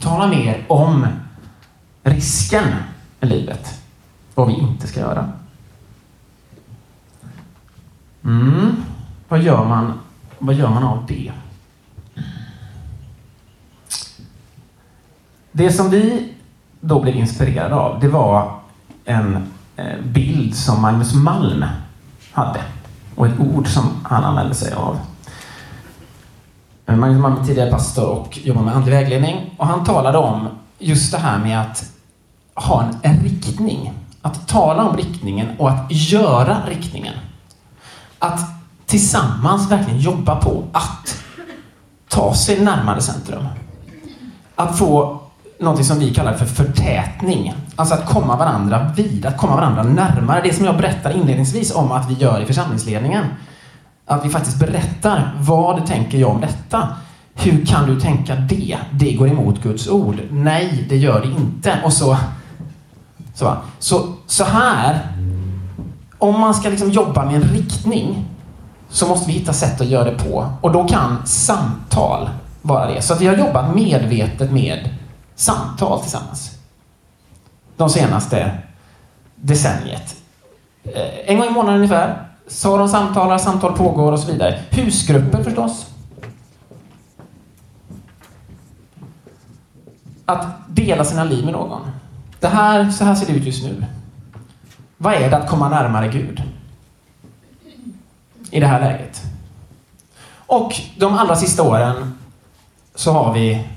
[0.00, 1.06] Tala mer om
[2.02, 2.64] risken
[3.20, 3.82] i livet.
[4.34, 5.32] Vad vi inte ska göra.
[8.24, 8.76] Mm.
[9.28, 10.00] Vad, gör man,
[10.38, 11.32] vad gör man av det?
[15.52, 16.34] Det som vi
[16.80, 18.60] då blev inspirerade av, det var
[19.04, 21.64] en eh, bild som Magnus Malm
[22.32, 22.60] hade
[23.16, 24.98] och ett ord som han använde sig av.
[26.86, 30.48] Magnus Malm är tidigare pastor och jobbar med andlig vägledning och han talade om
[30.78, 31.84] just det här med att
[32.54, 33.92] ha en, en riktning.
[34.22, 37.14] Att tala om riktningen och att göra riktningen.
[38.18, 38.40] Att
[38.86, 41.22] tillsammans verkligen jobba på att
[42.08, 43.46] ta sig närmare centrum.
[44.54, 45.20] Att få
[45.58, 47.54] någonting som vi kallar för förtätning.
[47.76, 50.40] Alltså att komma varandra vid, att komma varandra närmare.
[50.44, 53.24] Det som jag berättar inledningsvis om att vi gör i församlingsledningen.
[54.06, 56.88] Att vi faktiskt berättar, vad tänker jag om detta?
[57.34, 58.78] Hur kan du tänka det?
[58.90, 60.16] Det går emot Guds ord.
[60.30, 61.78] Nej, det gör det inte.
[61.84, 62.16] Och så,
[63.34, 65.06] så, så, så här,
[66.18, 68.24] om man ska liksom jobba med en riktning
[68.88, 70.46] så måste vi hitta sätt att göra det på.
[70.60, 72.30] Och då kan samtal
[72.62, 73.02] vara det.
[73.02, 74.88] Så att vi har jobbat medvetet med
[75.36, 76.51] samtal tillsammans.
[77.82, 78.58] De senaste
[79.34, 80.22] decenniet.
[80.84, 82.28] Eh, en gång i månaden ungefär.
[82.46, 84.60] Så de samtalar, samtal pågår och så vidare.
[84.70, 85.86] Husgrupper förstås.
[90.26, 91.80] Att dela sina liv med någon.
[92.40, 93.84] Det här, så här ser det ut just nu.
[94.96, 96.42] Vad är det att komma närmare Gud?
[98.50, 99.22] I det här läget.
[100.36, 102.18] Och de allra sista åren
[102.94, 103.68] så har vi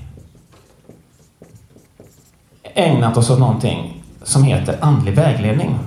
[2.76, 5.78] ägnat oss åt någonting som heter andlig vägledning.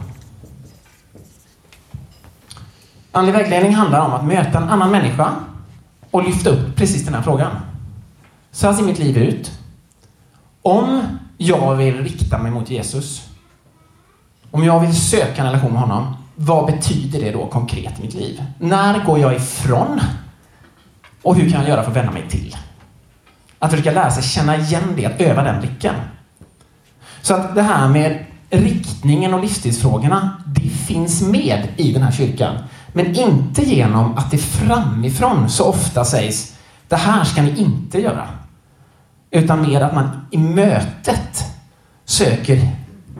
[3.12, 5.34] Andlig vägledning handlar om att möta en annan människa
[6.12, 7.52] och lyfta upp precis den här frågan.
[8.52, 9.52] Så här ser mitt liv ut.
[10.62, 11.02] Om
[11.38, 13.30] jag vill rikta mig mot Jesus,
[14.52, 18.14] om jag vill söka en relation med honom, vad betyder det då konkret i mitt
[18.14, 18.44] liv?
[18.60, 20.00] När går jag ifrån?
[21.22, 22.56] Och hur kan jag göra för att vända mig till?
[23.60, 25.96] Att försöka lära sig känna igen det, att öva den blicken.
[27.22, 32.58] Så att det här med riktningen och livsstilsfrågorna, det finns med i den här kyrkan.
[32.94, 36.56] Men inte genom att det framifrån så ofta sägs
[36.88, 38.28] det här ska ni inte göra.
[39.32, 41.44] Utan mer att man i mötet
[42.06, 42.70] söker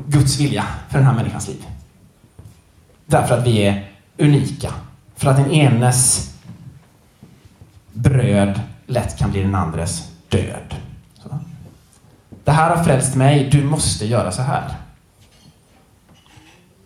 [0.08, 1.66] Guds vilja för den här människans liv.
[3.06, 4.74] Därför att vi är unika.
[5.16, 6.34] För att den enes
[7.94, 10.76] bröd lätt kan bli den andres död.
[12.44, 14.64] Det här har frälst mig, du måste göra så här.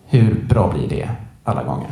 [0.07, 1.09] Hur bra blir det
[1.43, 1.89] alla gånger?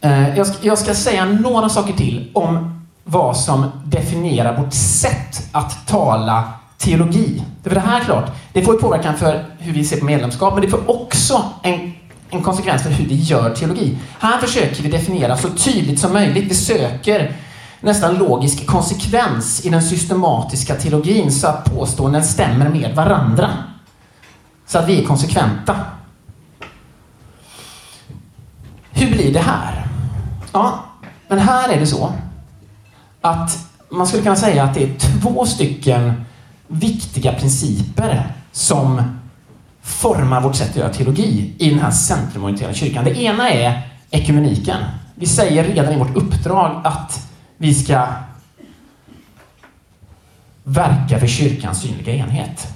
[0.00, 5.48] Eh, jag ska, jag ska säga några saker till om vad som definierar vårt sätt
[5.52, 7.42] att tala teologi.
[7.62, 10.62] För det här är klart, det får påverkan för hur vi ser på medlemskap, men
[10.62, 11.92] det får också en,
[12.30, 13.98] en konsekvens för hur vi gör teologi.
[14.18, 16.50] Här försöker vi definiera så tydligt som möjligt.
[16.50, 17.32] Vi söker
[17.86, 23.50] nästan logisk konsekvens i den systematiska teologin så att påståenden stämmer med varandra.
[24.66, 25.76] Så att vi är konsekventa.
[28.90, 29.86] Hur blir det här?
[30.52, 30.84] Ja,
[31.28, 32.12] men här är det så
[33.20, 33.58] att
[33.90, 36.24] man skulle kunna säga att det är två stycken
[36.66, 39.02] viktiga principer som
[39.82, 43.04] formar vårt sätt att göra teologi i den här centrumorienterade kyrkan.
[43.04, 44.76] Det ena är ekumeniken.
[45.14, 48.06] Vi säger redan i vårt uppdrag att vi ska
[50.64, 52.68] verka för kyrkans synliga enhet.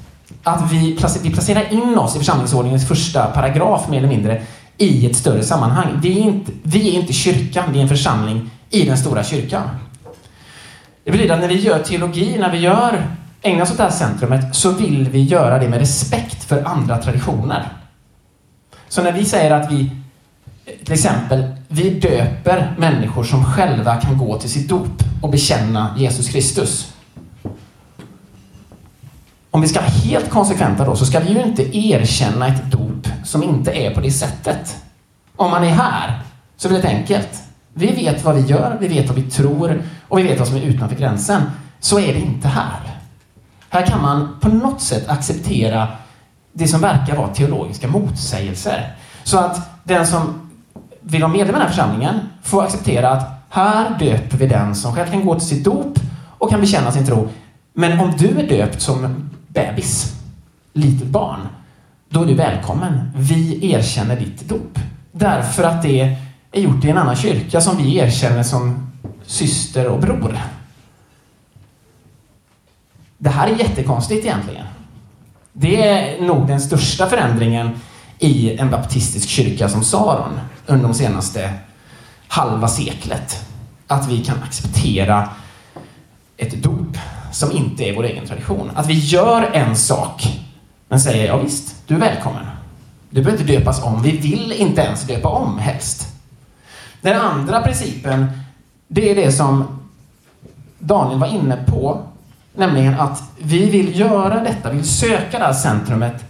[0.42, 4.42] Att vi, vi placerar in oss i församlingsordningens första paragraf mer eller mindre
[4.76, 5.98] i ett större sammanhang.
[6.02, 9.62] Vi är inte, vi är inte kyrkan, vi är en församling i den stora kyrkan.
[11.04, 13.06] Det betyder att när vi gör teologi, när vi gör,
[13.42, 16.98] ägnar oss åt det här centrumet, så vill vi göra det med respekt för andra
[16.98, 17.68] traditioner.
[18.88, 19.90] Så när vi säger att vi,
[20.84, 26.28] till exempel, vi döper människor som själva kan gå till sitt dop och bekänna Jesus
[26.28, 26.94] Kristus.
[29.50, 33.08] Om vi ska vara helt konsekventa då, så ska vi ju inte erkänna ett dop
[33.24, 34.76] som inte är på det sättet.
[35.36, 36.20] Om man är här,
[36.56, 37.42] så är det enkelt.
[37.74, 40.56] Vi vet vad vi gör, vi vet vad vi tror och vi vet vad som
[40.56, 41.42] är utanför gränsen.
[41.80, 42.80] Så är det inte här.
[43.68, 45.88] Här kan man på något sätt acceptera
[46.52, 48.96] det som verkar vara teologiska motsägelser.
[49.24, 50.49] Så att den som
[51.00, 54.94] vill vara medlem i den här församlingen får acceptera att här döper vi den som
[54.94, 55.98] själv kan gå till sitt dop
[56.38, 57.28] och kan bekänna sin tro.
[57.72, 60.16] Men om du är döpt som bebis,
[60.72, 61.40] litet barn,
[62.08, 63.10] då är du välkommen.
[63.16, 64.78] Vi erkänner ditt dop.
[65.12, 66.16] Därför att det
[66.52, 68.92] är gjort i en annan kyrka som vi erkänner som
[69.26, 70.38] syster och bror.
[73.18, 74.66] Det här är jättekonstigt egentligen.
[75.52, 77.70] Det är nog den största förändringen
[78.18, 81.52] i en baptistisk kyrka som Saron under de senaste
[82.28, 83.46] halva seklet.
[83.86, 85.28] Att vi kan acceptera
[86.36, 86.98] ett dop
[87.32, 88.70] som inte är vår egen tradition.
[88.74, 90.40] Att vi gör en sak
[90.90, 92.46] men säger ja visst, du är välkommen.
[93.10, 94.02] Du behöver inte döpas om.
[94.02, 96.08] Vi vill inte ens döpa om helst.
[97.00, 98.26] Den andra principen,
[98.88, 99.80] det är det som
[100.78, 102.02] Daniel var inne på,
[102.54, 106.24] nämligen att vi vill göra detta, vi vill söka det här centrumet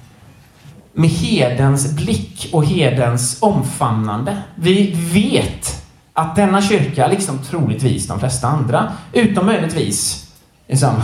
[0.92, 4.36] med hedens blick och hedens omfamnande.
[4.54, 10.28] Vi vet att denna kyrka, liksom troligtvis de flesta andra, utom möjligtvis
[10.68, 10.94] liksom,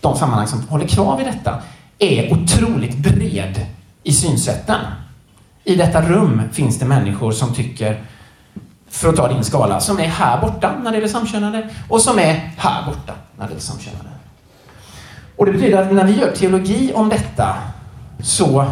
[0.00, 1.62] de sammanhang som håller kvar vid detta,
[1.98, 3.66] är otroligt bred
[4.02, 4.80] i synsätten.
[5.64, 8.04] I detta rum finns det människor som tycker,
[8.88, 12.18] för att ta din skala, som är här borta när det gäller samkönade och som
[12.18, 14.08] är här borta när det gäller samkönade.
[15.36, 17.56] Och det betyder att när vi gör teologi om detta
[18.20, 18.66] så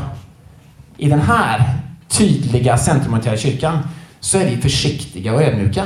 [0.96, 1.78] i den här
[2.08, 3.78] tydliga centrumorienterade kyrkan
[4.20, 5.84] så är vi försiktiga och ödmjuka.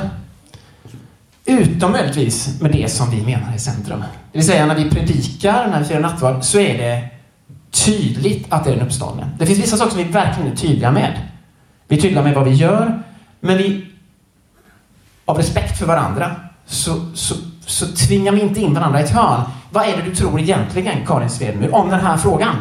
[1.45, 4.03] Utom möjligtvis med det som vi menar är centrum.
[4.31, 7.09] Det vill säga när vi predikar, när vi firar nattvard, så är det
[7.71, 9.29] tydligt att det är den uppståndne.
[9.39, 11.21] Det finns vissa saker som vi verkligen är tydliga med.
[11.87, 13.03] Vi är tydliga med vad vi gör,
[13.39, 13.85] men vi
[15.25, 19.41] av respekt för varandra så, så, så tvingar vi inte in varandra i ett hörn.
[19.71, 22.55] Vad är det du tror egentligen, Karin Svedmyr, om den här frågan?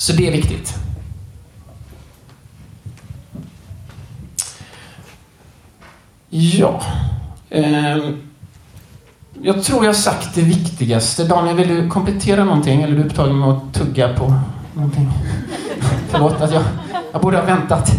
[0.00, 0.74] Så det är viktigt.
[6.30, 6.82] Ja.
[7.50, 8.22] Ehm,
[9.42, 11.24] jag tror jag har sagt det viktigaste.
[11.24, 12.82] Daniel, vill du komplettera någonting?
[12.82, 14.34] Eller är du upptagen med att tugga på
[14.74, 15.10] någonting?
[16.08, 16.62] Förlåt att jag,
[17.12, 17.90] jag borde ha väntat.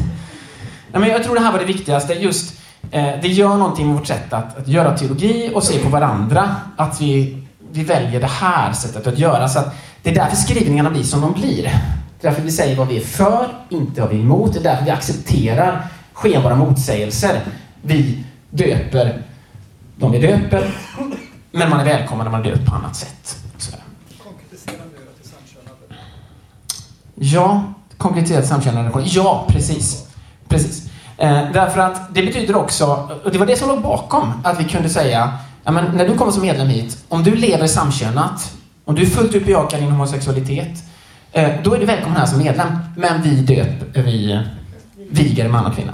[0.92, 2.14] Nej, men jag tror det här var det viktigaste.
[2.14, 2.60] Just,
[2.92, 6.56] eh, det gör någonting med vårt sätt att, att göra teologi och se på varandra.
[6.78, 9.50] Att vi, vi väljer det här sättet att göra.
[9.50, 11.64] Så att det är därför skrivningarna blir som de blir.
[11.64, 14.54] Det är därför vi säger vad vi är för, inte vad vi är emot.
[14.54, 17.42] Det är därför vi accepterar skenbara motsägelser.
[17.82, 19.24] Vi döper
[19.96, 20.74] de vi döper
[21.52, 23.38] men man är välkommen när man är döpt på annat sätt.
[23.58, 23.74] Till
[25.30, 25.96] samkönade.
[27.16, 27.64] Ja,
[27.98, 30.08] konkretiserat samkönade Ja, precis.
[30.48, 30.90] precis.
[31.18, 34.64] Eh, därför att det betyder också, och det var det som låg bakom, att vi
[34.64, 38.52] kunde säga ja, men när du kommer som medlem hit, om du lever samkönat,
[38.86, 40.84] om du fullt ut bejakar din homosexualitet,
[41.32, 42.78] eh, då är du välkommen här som medlem.
[42.96, 44.40] Men vi döp, eh, vi eh,
[45.12, 45.94] viger man och kvinna.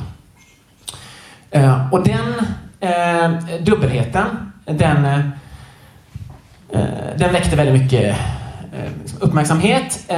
[1.92, 2.34] Och den
[3.66, 4.26] dubbelheten,
[4.66, 5.32] den
[7.18, 8.18] den väckte väldigt mycket
[9.20, 10.12] uppmärksamhet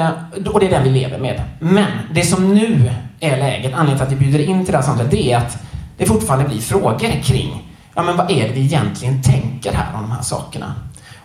[0.46, 1.42] och det är den vi lever med.
[1.60, 4.86] Men det som nu är läget, anledningen till att vi bjuder in till det här
[4.86, 5.58] samtalet, det är att
[5.98, 10.02] det fortfarande blir frågor kring ja, men vad är det vi egentligen tänker här om
[10.02, 10.76] de här sakerna?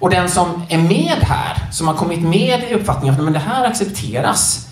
[0.05, 3.39] Och den som är med här, som har kommit med i uppfattningen att men det
[3.39, 4.69] här accepteras,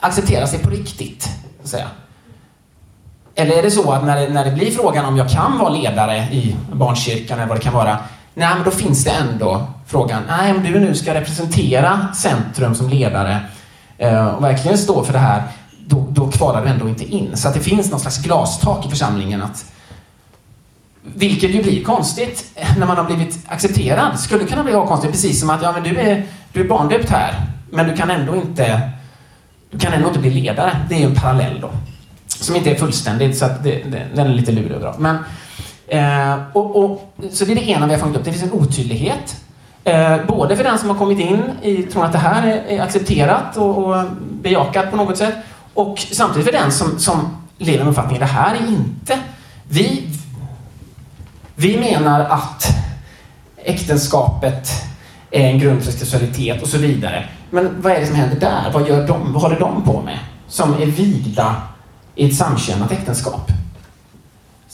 [0.00, 1.28] accepteras det på riktigt?
[1.62, 1.86] Så säga.
[3.34, 5.68] Eller är det så att när det, när det blir frågan om jag kan vara
[5.68, 7.98] ledare i barnkyrkan eller vad det kan vara,
[8.34, 12.88] nej men då finns det ändå frågan, nej om du nu ska representera Centrum som
[12.88, 13.40] ledare
[13.98, 15.42] eh, och verkligen stå för det här,
[15.86, 17.36] då, då kvalar du ändå inte in.
[17.36, 19.64] Så att det finns någon slags glastak i församlingen att
[21.02, 24.20] vilket ju blir konstigt när man har blivit accepterad.
[24.20, 27.34] Skulle kunna bli konstigt, precis som att ja, men du är, du är barndöpt här,
[27.70, 28.92] men du kan ändå inte
[29.72, 30.76] du kan ändå inte bli ledare.
[30.88, 31.70] Det är ju en parallell då.
[32.26, 34.94] Som inte är fullständig, så att det, det, den är lite lurig att dra.
[34.98, 35.18] Men,
[35.86, 38.24] eh, och, och, så det är det ena vi har fångat upp.
[38.24, 39.36] Det finns en otydlighet.
[39.84, 42.82] Eh, både för den som har kommit in i tron att det här är, är
[42.82, 44.04] accepterat och, och,
[44.42, 45.34] bejakat på något sätt.
[45.74, 49.18] Och samtidigt för den som, som lever med uppfattningen att det här är inte...
[49.68, 50.08] Vi,
[51.62, 52.66] vi menar att
[53.56, 54.70] äktenskapet
[55.30, 57.28] är en grund för sexualitet och så vidare.
[57.50, 58.70] Men vad är det som händer där?
[58.72, 59.32] Vad gör de?
[59.32, 60.18] Vad håller de på med?
[60.48, 61.56] Som är vigda
[62.14, 63.52] i ett samkönat äktenskap.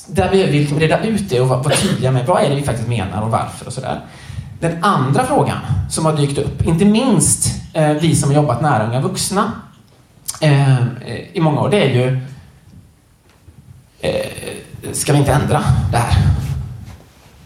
[0.07, 2.62] Där behöver vi liksom reda ut det och vara tydliga med vad är det vi
[2.62, 4.01] faktiskt menar och varför och sådär.
[4.61, 5.59] Den andra frågan
[5.91, 9.53] som har dykt upp, inte minst eh, vi som har jobbat nära unga vuxna
[10.41, 10.87] eh, eh
[11.33, 12.21] i många år, det är ju
[14.01, 14.49] eh,
[14.93, 16.48] Ska vi inte ändra det här?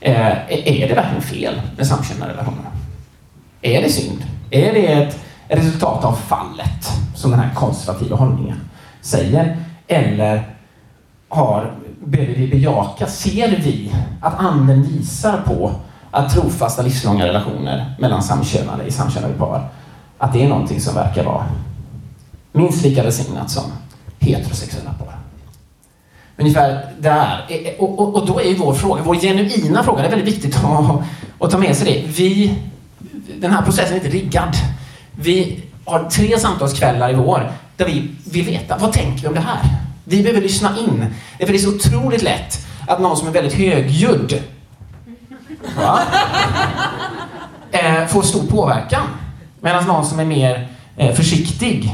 [0.04, 2.70] Eh, är det verkligen fel med samkönade relationer?
[3.62, 4.24] Är det synd?
[4.50, 8.60] Är det ett resultat av fallet, som den här konservativa hållningen
[9.00, 9.56] säger?
[9.86, 10.56] Eller
[11.28, 11.74] har,
[12.04, 15.72] behöver vi bejaka, ser vi att anden visar på
[16.10, 19.68] att trofasta livslånga relationer mellan samkönade i samkönade par,
[20.18, 21.46] att det är någonting som verkar vara
[22.52, 23.64] minst lika välsignat som
[24.18, 25.21] heterosexuella par.
[26.36, 27.46] Ungefär där.
[27.78, 30.56] Och, och, och, då är ju vår fråga, vår genuina fråga, det är väldigt viktigt
[30.56, 31.02] att,
[31.38, 32.06] att ta med sig det.
[32.06, 32.54] Vi,
[33.40, 34.56] den här processen är inte riggad.
[35.20, 39.40] Vi har tre samtalskvällar i vår där vi vill veta, vad tänker vi om det
[39.40, 39.60] här?
[40.04, 41.06] Vi behöver lyssna in.
[41.38, 44.42] För det är så otroligt lätt att någon som är väldigt högljudd
[45.76, 46.00] va?
[47.74, 49.02] Eh, får stor påverkan.
[49.60, 51.92] Medan någon som är mer eh, försiktig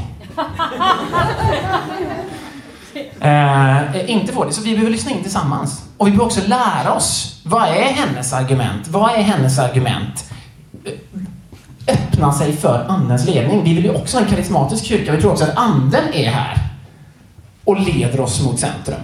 [3.21, 4.53] Eh, eh, inte får det.
[4.53, 5.83] Så vi behöver lyssna in tillsammans.
[5.97, 7.41] Och vi behöver också lära oss.
[7.43, 8.87] Vad är hennes argument?
[8.87, 10.31] Vad är hennes argument?
[10.85, 10.93] Eh,
[11.93, 13.63] öppna sig för Andens ledning.
[13.63, 15.11] Vi vill ju också ha en karismatisk kyrka.
[15.11, 16.57] Vi tror också att Anden är här
[17.63, 19.01] och leder oss mot centrum.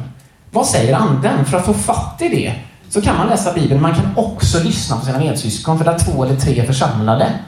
[0.52, 1.46] Vad säger Anden?
[1.46, 2.56] För att få fatt i det
[2.90, 3.82] så kan man läsa Bibeln.
[3.82, 7.40] Man kan också lyssna på sina medsyskon, för där två eller tre är församlade.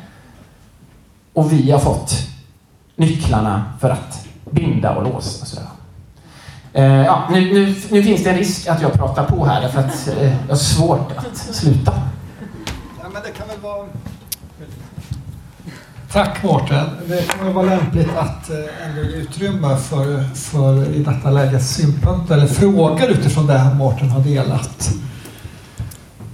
[1.34, 2.14] Och vi har fått
[2.96, 5.46] nycklarna för att binda och låsa.
[6.78, 9.80] Eh, ja, nu, nu, nu, finns det en risk att jag pratar på här, därför
[9.80, 11.94] att eh, jag har svårt att sluta.
[13.02, 13.88] Ja, men det kan väl vara...
[16.12, 16.86] Tack Mårten.
[17.08, 21.60] Det kan väl vara lämpligt att eh, ändå ge utrymme för, för i detta läge
[21.60, 24.90] synpunkter eller frågor utifrån det Mårten har delat.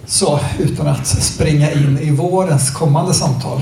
[0.05, 3.61] Så, utan att springa in i vårens kommande samtal.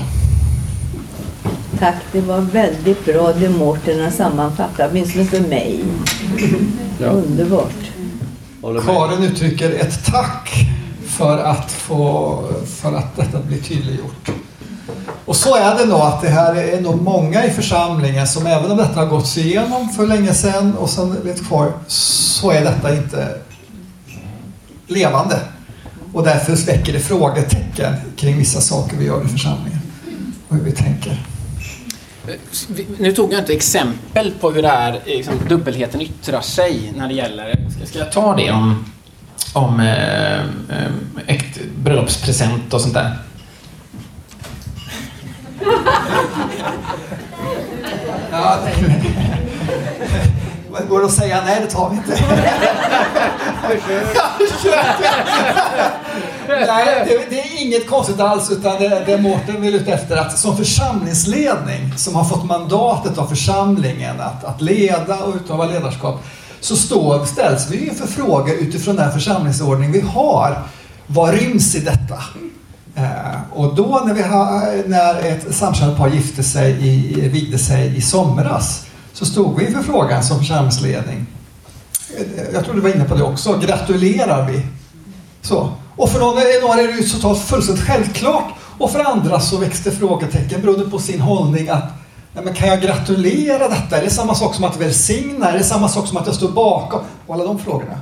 [1.78, 5.84] Tack, det var väldigt bra det Mårten har sammanfattat, åtminstone för mig.
[7.00, 7.08] Ja.
[7.08, 7.72] Underbart.
[8.86, 10.66] Karin uttrycker ett tack
[11.06, 14.30] för att, få, för att detta blir tydliggjort.
[15.24, 18.70] Och så är det nog att det här är nog många i församlingen som även
[18.70, 22.96] om detta har gått igenom för länge sedan och sen lite kvar så är detta
[22.96, 23.28] inte
[24.86, 25.40] levande.
[26.12, 29.80] Och därför väcker det frågetecken kring vissa saker vi gör i församlingen
[30.48, 31.26] och hur vi tänker.
[32.98, 37.14] Nu tog jag inte exempel på hur det här, liksom, dubbelheten yttrar sig när det
[37.14, 37.66] gäller...
[37.76, 38.84] Ska, ska jag ta det om,
[39.52, 40.46] om eh, eh,
[41.26, 43.18] äkt, bröllopspresent och sånt där?
[48.34, 48.58] Ja,
[50.88, 52.12] Går det att säga nej, det tar vi inte.
[56.60, 60.38] nej, det, det, är inget konstigt alls, utan det, det Mårten vill ut efter att
[60.38, 66.24] som församlingsledning, som har fått mandatet av församlingen att, att leda och utöva ledarskap,
[66.60, 70.62] så står, ställs vi inför frågor utifrån den församlingsordning vi har.
[71.06, 72.18] Vad ryms i detta?
[72.94, 77.96] Eh, och då när, vi ha, när ett samkönat par gifte sig i, vigde sig
[77.96, 81.26] i somras så stod vi inför frågan som församlingsledning.
[82.16, 83.58] Eh, jag tror du var inne på det också.
[83.58, 84.66] Gratulerar vi?
[85.42, 85.72] Så.
[85.96, 88.54] Och för några, är det ju totalt fullständigt självklart.
[88.78, 91.84] Och för andra så växte frågetecken beroende på sin hållning att
[92.34, 93.98] Nej, men kan jag gratulera detta?
[93.98, 95.50] Är det samma sak som att välsigna?
[95.50, 97.00] Är det samma sak som att jag står bakom?
[97.26, 97.98] Och alla de frågorna.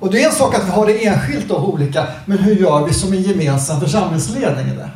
[0.00, 2.86] Och det är en sak att vi har det enskilt och olika, men hur gör
[2.86, 4.90] vi som en gemensam församlingsledning i det?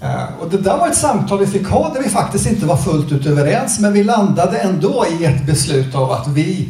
[0.00, 2.76] Eh, och det där var ett samtal vi fick ha där vi faktiskt inte var
[2.76, 6.68] fullt ut överens men vi landade ändå i ett beslut av att vi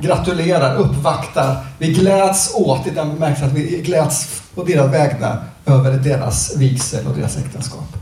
[0.00, 5.92] gratulerar, uppvaktar, vi gläds åt i den bemärkelsen att vi gläds på deras vägnar över
[5.92, 7.96] deras vigsel och deras äktenskap.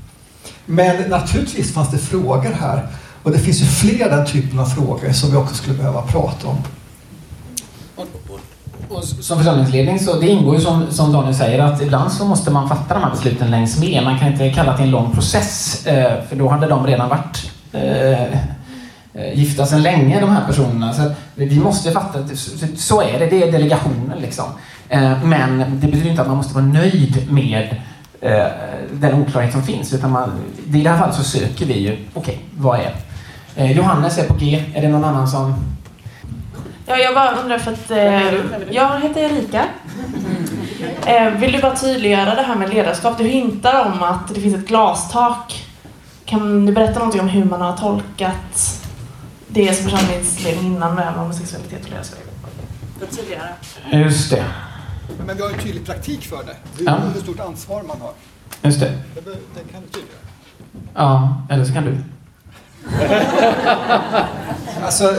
[0.66, 2.86] Men naturligtvis fanns det frågor här
[3.22, 6.48] och det finns ju fler den typen av frågor som vi också skulle behöva prata
[6.48, 6.56] om
[8.88, 12.50] och som församlingsledning så det ingår ju som, som Daniel säger att ibland så måste
[12.50, 14.02] man fatta de här besluten längs med.
[14.04, 17.50] Man kan inte kalla det en lång process eh, för då hade de redan varit
[17.72, 18.38] eh,
[19.34, 20.92] gifta sedan länge de här personerna.
[20.92, 22.38] Så vi måste fatta att
[22.76, 24.44] så är det, det är delegationen liksom.
[24.88, 27.76] Eh, men det betyder inte att man måste vara nöjd med
[28.20, 28.46] eh,
[28.92, 29.94] den oklarhet som finns.
[29.94, 30.30] Utan man,
[30.74, 32.94] I det här fallet så söker vi ju, okej, okay, vad är?
[33.56, 35.54] Eh, Johannes är på G, är det någon annan som
[36.86, 38.34] Ja, jag bara undrar för att eh,
[38.70, 39.64] jag heter Erika.
[41.06, 43.18] Eh, vill du bara tydliggöra det här med ledarskap?
[43.18, 45.64] Du hintar om att det finns ett glastak.
[46.24, 48.87] Kan du berätta någonting om hur man har tolkat
[49.48, 52.18] det som församlingsledning innan med homosexualitet och ledarskap?
[53.10, 53.48] Tydligare.
[53.92, 54.44] Just det.
[55.26, 56.56] Men vi har en tydlig praktik för det.
[56.78, 56.98] Hur, ja.
[57.14, 58.12] hur stort ansvar man har.
[58.62, 58.92] Just det.
[59.14, 60.18] Det, det kan du tydliggöra.
[60.94, 61.96] Ja, eller så kan du.
[64.84, 65.14] alltså,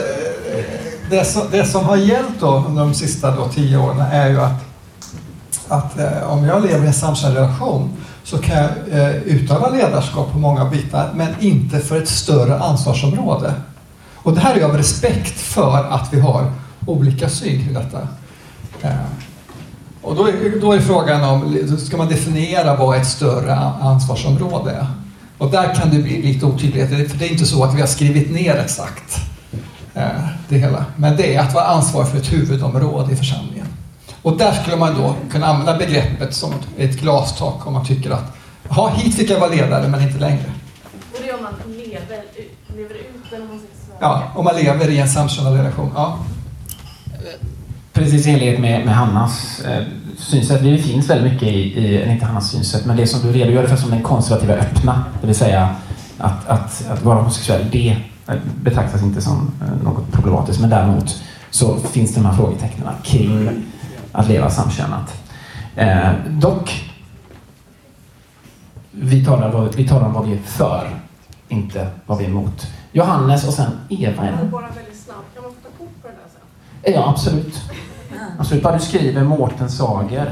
[1.10, 4.40] det, som, det som har gällt då under de sista då, tio åren är ju
[4.40, 4.64] att,
[5.68, 10.32] att eh, om jag lever i en samkönad relation så kan jag eh, utöva ledarskap
[10.32, 13.54] på många bitar men inte för ett större ansvarsområde.
[14.22, 16.52] Och det här är av respekt för att vi har
[16.86, 18.08] olika syn kring detta.
[18.82, 18.90] Eh,
[20.02, 24.86] och då är, då är frågan om, ska man definiera vad ett större ansvarsområde är?
[25.38, 27.88] Och där kan det bli lite otydligheter, för det är inte så att vi har
[27.88, 29.16] skrivit ner exakt
[29.94, 30.04] eh,
[30.48, 30.84] det hela.
[30.96, 33.66] Men det är att vara ansvarig för ett huvudområde i församlingen.
[34.22, 38.36] Och där skulle man då kunna använda begreppet som ett glastak om man tycker att
[38.68, 40.52] ja, hit fick jag vara ledare men inte längre.
[41.12, 42.24] Och det är om man lever,
[42.76, 43.60] lever ut den.
[44.00, 45.90] Ja, om man lever i en samkönad relation.
[45.94, 46.18] Ja.
[47.92, 49.84] Precis i enlighet med, med Hannas eh,
[50.18, 50.62] synsätt.
[50.62, 53.76] Det finns väldigt mycket i, i, inte Hannas synsätt, men det som du redogör för
[53.76, 55.74] som den konservativa öppna, det vill säga
[56.18, 57.96] att, att, att vara homosexuell, det
[58.28, 60.60] eh, betraktas inte som eh, något problematiskt.
[60.60, 63.50] Men däremot så finns det de här frågetecknen kring
[64.12, 65.22] att leva samkönat.
[65.76, 66.90] Eh, dock,
[68.90, 70.90] vi talar, vi talar om vad vi är för,
[71.48, 72.66] inte vad vi är emot.
[72.92, 74.24] Johannes och sen Eva.
[74.24, 76.92] Är Bara väldigt snabbt, kan man få ta kort på den där sen?
[76.94, 77.60] Ja, absolut.
[78.38, 80.30] Absolut, bara du skriver Mårten Sager.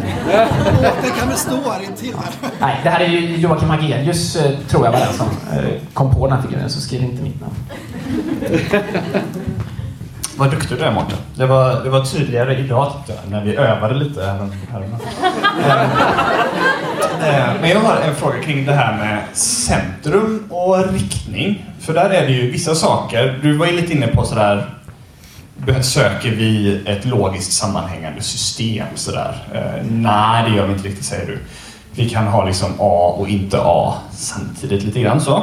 [1.02, 2.14] Det kan väl stå här intill
[2.60, 6.14] Nej, det här är ju Joakim Agelius, eh, tror jag var den som eh, kom
[6.14, 7.54] på den här figuren, så skriv inte mitt namn.
[10.38, 11.18] Vad duktig du är Mårten.
[11.34, 14.48] Det var, det var tydligare idag tyckte jag, när vi övade lite här.
[17.22, 21.66] Eh, men jag har en fråga kring det här med centrum och riktning.
[21.80, 24.66] För där är det ju vissa saker, du var ju lite inne på sådär
[25.80, 29.46] Söker vi ett logiskt sammanhängande system sådär?
[29.54, 31.38] Eh, nej, det gör vi inte riktigt säger du.
[31.94, 35.36] Vi kan ha liksom A och inte A samtidigt lite grann så.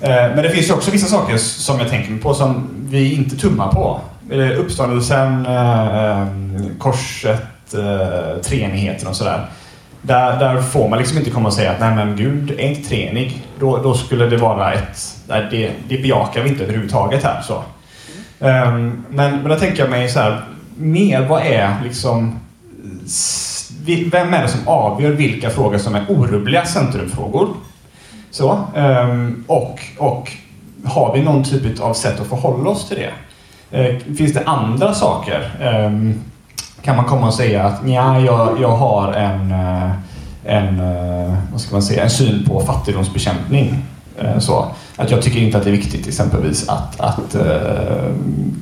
[0.00, 3.36] Eh, men det finns ju också vissa saker som jag tänker på som vi inte
[3.36, 4.00] tummar på.
[4.30, 6.26] Uppståndelsen, eh, eh,
[6.78, 9.46] korset, eh, treenigheten och sådär.
[10.02, 12.88] Där, där får man liksom inte komma och säga att nej men Gud är inte
[12.88, 13.46] treenig.
[13.58, 15.16] Då, då skulle det vara ett...
[15.26, 17.42] Det, det bejakar vi inte överhuvudtaget här.
[17.42, 17.54] Så.
[18.38, 20.40] Um, men, men då tänker jag mig så här,
[20.76, 22.40] mer vad är liksom...
[24.12, 27.48] Vem är det som avgör vilka frågor som är orubbliga centrumfrågor?
[28.30, 30.30] Så, um, och, och
[30.84, 33.12] har vi någon typ av sätt att förhålla oss till det?
[33.70, 35.50] Eh, finns det andra saker?
[35.60, 36.20] Ehm,
[36.82, 39.90] kan man komma och säga att ja, jag, jag har en, eh,
[40.44, 43.84] en, eh, vad ska man säga, en syn på fattigdomsbekämpning.
[44.38, 44.66] Så,
[44.96, 47.42] att jag tycker inte att det är viktigt exempelvis att, att uh,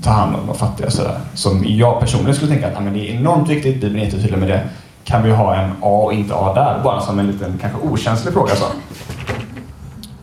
[0.03, 0.91] ta hand om de fattiga.
[0.91, 1.21] Sådär.
[1.35, 4.39] Som jag personligen skulle tänka att ah, men det är enormt viktigt, Bibeln är jättetydlig
[4.39, 4.61] med det.
[5.05, 6.81] Kan vi ha en A och inte A där?
[6.85, 8.57] Bara som en liten kanske okänslig fråga.
[8.57, 8.65] Så.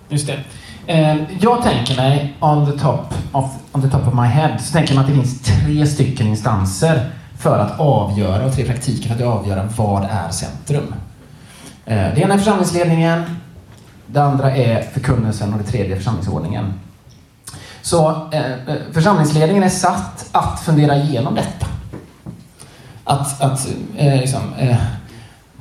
[0.10, 0.38] Just det.
[0.88, 4.74] Eh, jag tänker mig, on the, top of, on the top of my head, så
[4.74, 7.10] tänker man att det finns tre stycken instanser
[7.40, 10.96] för att avgöra, och tre praktiker för att avgöra vad är centrum.
[11.86, 13.24] Eh, det ena är församlingsledningen,
[14.08, 16.74] det andra är förkunnelsen och det tredje är församlingsordningen.
[17.82, 18.58] Så eh, eh
[18.94, 21.66] församlingsledningen är satt att fundera igenom detta.
[23.04, 23.68] Att, att
[23.98, 24.78] eh, liksom, eh,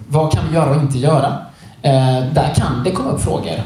[0.08, 1.38] vad kan vi göra och inte göra?
[1.82, 3.60] Eh, där kan det komma upp frågor.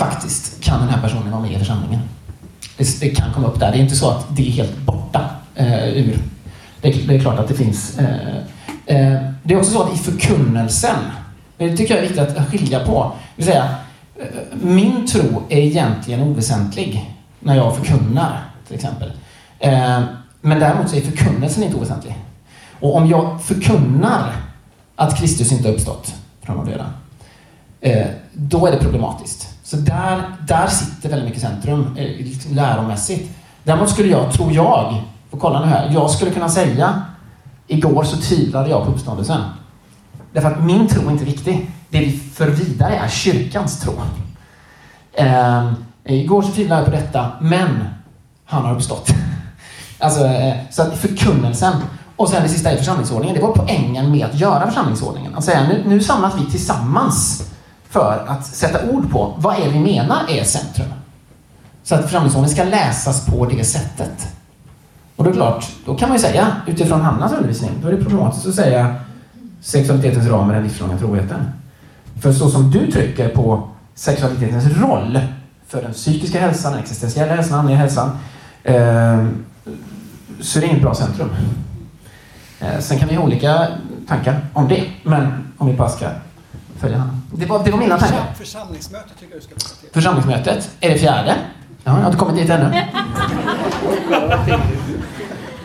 [0.00, 2.00] Faktiskt, kan den här personen vara med i församlingen?
[2.76, 3.72] Det, det kan komma upp där.
[3.72, 6.18] Det är inte så att det är helt borta eh, ur.
[6.80, 7.98] Det, det, är klart att det finns.
[7.98, 8.36] Eh,
[8.86, 10.96] eh det är också så att i förkunnelsen,
[11.56, 13.12] det tycker jag är viktigt att skilja på.
[13.36, 13.74] Det vill säga,
[14.16, 14.26] eh,
[14.62, 19.12] min tro är egentligen oväsentlig när jag förkunnar, till exempel.
[19.58, 20.00] Eh,
[20.40, 22.16] men däremot så är förkunnelsen inte oväsentlig.
[22.80, 24.32] Och om jag förkunnar
[24.96, 26.86] att Kristus inte har uppstått från de döda,
[27.80, 29.59] eh, då är det problematiskt.
[29.70, 33.30] Så där, där sitter väldigt mycket centrum, eh, liksom läromässigt.
[33.64, 37.02] Däremot skulle jag, tror jag, får kolla nu här, jag skulle kunna säga
[37.66, 39.40] igår så tvivlade jag på uppståndelsen.
[40.32, 41.70] Därför att min tro är inte viktig.
[41.90, 43.92] Det vi för vidare är kyrkans tro.
[45.14, 47.84] Ehm, igår så tvivlade jag på detta, men
[48.44, 49.10] han har uppstått.
[49.98, 51.72] alltså, eh, så att förkunnelsen.
[52.16, 53.36] Och sen det sista är församlingsordningen.
[53.36, 55.34] Det var poängen med att göra församlingsordningen.
[55.34, 57.50] Att säga nu, nu samlas vi tillsammans
[57.90, 60.88] för att sätta ord på vad är vi menar är centrum.
[61.82, 64.28] Så att församlingsordningen ska läsas på det sättet.
[65.16, 67.92] Och då är det klart, då kan man ju säga utifrån Hannas undervisning, då är
[67.92, 68.96] det problematiskt att säga
[69.60, 71.40] sexualitetens ram är den livslånga troheten.
[72.20, 75.20] För så som du trycker på sexualitetens roll
[75.68, 78.10] för den psykiska hälsan, den existentiella hälsan, andliga hälsan,
[78.64, 79.26] eh,
[80.40, 81.30] så är det inget bra centrum.
[82.60, 83.66] Eh, sen kan vi ha olika
[84.08, 86.06] tankar om det, men om vi bara ska
[86.80, 87.22] följa han.
[87.32, 88.34] Det var, det var mina tankar.
[88.38, 89.88] Församlingsmötet tycker jag du ska till.
[89.92, 91.34] Församlingsmötet är det fjärde.
[91.84, 92.82] Ja, jag har inte kommit dit ännu.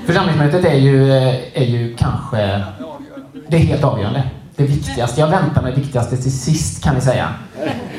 [0.05, 2.63] Församlingsmötet är ju, eh, är ju kanske
[3.47, 4.23] det är helt avgörande.
[4.55, 5.19] Det viktigaste.
[5.19, 7.29] Jag väntar med det viktigaste till sist kan vi säga.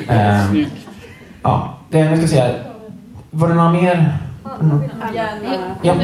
[0.09, 0.67] Um,
[1.43, 2.55] ja, det, jag ska säga.
[3.31, 4.19] Var det några mer?
[5.83, 5.95] Ja.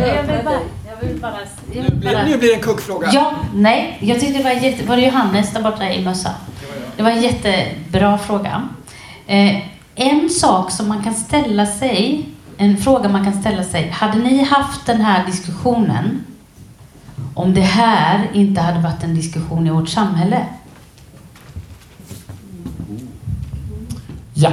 [1.20, 1.32] Bara,
[1.72, 2.24] Nu blir, bara...
[2.24, 3.10] nu blir det en kuggfråga.
[3.12, 3.98] Ja, nej.
[4.00, 4.86] Jag tyckte det var jätte...
[4.86, 6.30] Var det Johannes där borta i mössa?
[6.97, 8.68] Det var en jättebra fråga.
[9.26, 9.57] Eh,
[9.95, 13.88] en sak som man kan ställa sig, en fråga man kan ställa sig.
[13.88, 16.24] Hade ni haft den här diskussionen
[17.34, 20.47] om det här inte hade varit en diskussion i vårt samhälle?
[24.34, 24.51] Ja.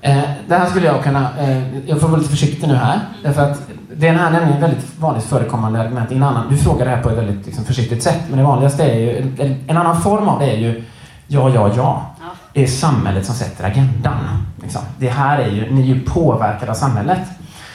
[0.00, 1.38] Eh, det här skulle jag kunna...
[1.38, 3.00] Eh, jag får vara lite försiktig nu här.
[3.22, 6.12] Därför att det här är nämligen väldigt vanligt förekommande argument.
[6.12, 8.44] I en annan, du frågar det här på ett väldigt liksom, försiktigt sätt, men det
[8.44, 9.18] vanligaste är ju...
[9.38, 10.84] En, en annan form av det är ju
[11.26, 12.12] ja, ja, ja.
[12.52, 14.46] Det är samhället som sätter agendan.
[14.62, 14.82] Liksom.
[14.98, 15.70] Det här är ju...
[15.70, 17.20] Ni är ju påverkade av samhället.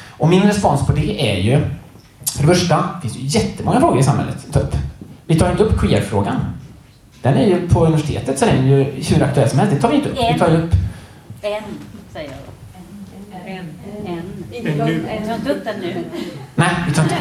[0.10, 1.62] Och min respons på det är ju...
[2.38, 4.76] För det första finns det ju jättemånga frågor i samhället att ta upp.
[5.26, 6.36] Vi tar inte upp queer-frågan.
[7.22, 9.74] Den är ju på universitetet så den är ju hur aktuell som helst.
[9.76, 10.18] Det tar vi inte upp.
[10.34, 10.74] Vi tar ju upp
[11.42, 11.64] En,
[12.14, 13.52] säger jag.
[13.52, 13.70] En.
[14.06, 14.46] En.
[14.52, 15.06] En nu.
[15.20, 16.04] Jag tar inte upp den nu.
[16.56, 17.16] Nej, vi tar inte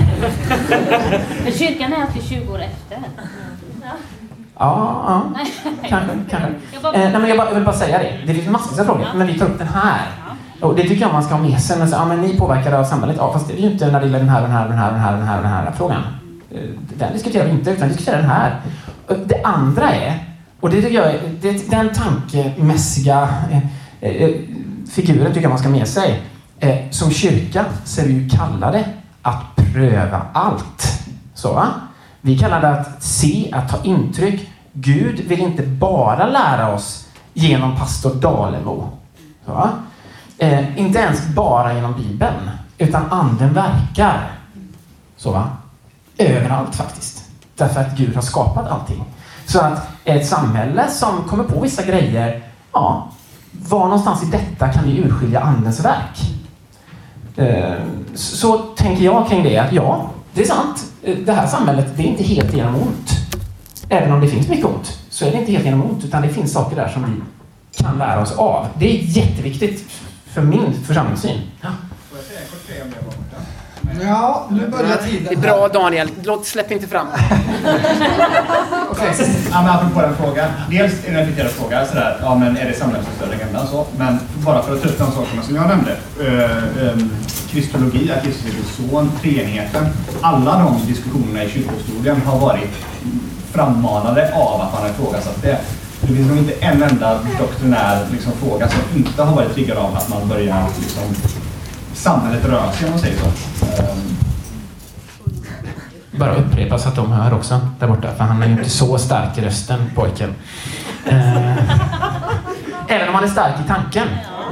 [1.45, 2.99] För kyrkan är alltid 20 år efter.
[3.83, 3.93] Ja,
[4.61, 5.23] ja.
[5.89, 6.49] Kanske, kanske.
[6.73, 8.13] Jag bara- Eh, nej, men jag, bara, jag vill bara säga det.
[8.27, 10.01] Det finns massor av frågor, men vi tar upp den här.
[10.61, 11.79] Och det tycker jag man ska ha med sig.
[11.79, 13.17] Men, så, ja, men ni påverkar av samhället.
[13.19, 14.91] Ja, fast det är ju inte när det gäller den här, den här, den här,
[14.93, 16.03] den här, den här, den här frågan.
[16.51, 16.59] Eh,
[16.99, 18.57] Den diskuterar vi inte, utan vi diskuterar den här.
[19.27, 20.19] Det andra är,
[20.61, 23.29] och det tycker jag är, det, den tankemässiga
[24.01, 24.31] eh, eh,
[24.93, 26.23] figuren tycker jag man ska ha med sig.
[26.91, 28.85] Som kyrka så är vi ju kallade
[29.23, 31.07] att pröva allt.
[31.35, 31.67] Så va?
[32.21, 34.51] Vi kallar det att se, att ta intryck.
[34.73, 38.89] Gud vill inte bara lära oss genom pastor Dalemo.
[39.47, 39.71] Va?
[40.39, 44.31] Eh, inte ens bara genom Bibeln, utan anden verkar.
[45.17, 45.49] Så va?
[46.19, 47.25] Överallt faktiskt.
[47.57, 49.05] Därför att Gud har skapat allting.
[49.47, 52.43] Så att ett samhälle som kommer på vissa grejer,
[52.73, 53.09] ja,
[53.69, 56.21] var någonstans i detta kan vi urskilja andens verk?
[57.37, 57.75] Eh,
[58.15, 60.93] Så så tänker jag kring det, att ja, det är sant.
[61.03, 63.11] Det här samhället, det är inte helt genom ont.
[63.89, 66.29] Även om det finns mycket ont, så är det inte helt genom ont, utan det
[66.29, 67.23] finns saker där som vi
[67.83, 68.67] kan lära oss av.
[68.79, 69.91] Det är jätteviktigt
[70.27, 71.41] för min församlingssyn.
[71.61, 71.69] Ja.
[74.03, 75.27] Ja, nu börjar tiden.
[75.29, 77.07] Det är bra Daniel, Låt, släpp inte fram.
[78.91, 79.15] Okej.
[79.51, 80.51] Ja, men apropå den frågan.
[80.71, 83.87] Dels en reflekterad fråga, sådär, ja men är det stör agendan så?
[83.97, 85.97] Men bara för att ta upp de sakerna som jag nämnde.
[86.21, 87.11] Uh, um,
[87.51, 89.87] kristologi, att Jesus är Guds son, treenigheten.
[90.21, 92.71] Alla de diskussionerna i kyrkohistorien har varit
[93.53, 95.59] frammanade av att man har ifrågasatt det.
[96.01, 99.97] Det finns nog inte en enda doktrinär liksom, fråga som inte har varit triggad av
[99.97, 101.03] att man börjar liksom,
[101.95, 103.60] samhället rör sig om man säger så.
[103.81, 104.17] Ehm,
[106.11, 108.99] bara upprepa så att de hör också där borta, för han är ju inte så
[108.99, 110.35] stark i rösten, pojken.
[111.07, 111.57] Eh,
[112.89, 114.07] även om han är stark i tanken.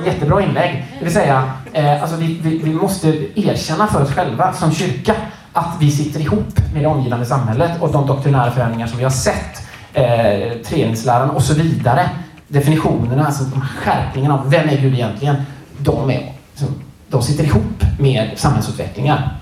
[0.06, 0.86] Jättebra inlägg.
[0.98, 5.14] Det vill säga, eh, alltså vi, vi, vi måste erkänna för oss själva som kyrka
[5.52, 9.10] att vi sitter ihop med det omgivande samhället och de doktrinära förändringar som vi har
[9.10, 12.10] sett, eh, treningsläran och så vidare.
[12.48, 15.36] Definitionerna, alltså de skärpningarna av vem är Gud egentligen,
[15.78, 16.32] de, är,
[17.11, 19.38] de sitter ihop med samhällsutvecklingar.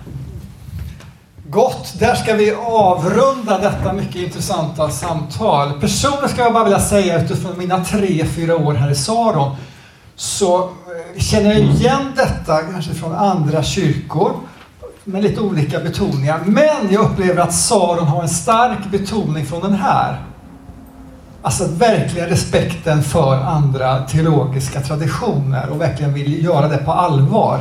[1.49, 5.81] Gott, där ska vi avrunda detta mycket intressanta samtal.
[5.81, 9.57] Personligen ska jag bara vilja säga utifrån mina tre, fyra år här i Saron
[10.17, 14.33] så eh, känner jag igen detta kanske från andra kyrkor
[15.05, 16.41] med lite olika betoningar.
[16.45, 20.23] Men jag upplever att Saron har en stark betoning från den här.
[21.47, 27.61] Alltså verkliga respekten för andra teologiska traditioner och verkligen vill göra det på allvar.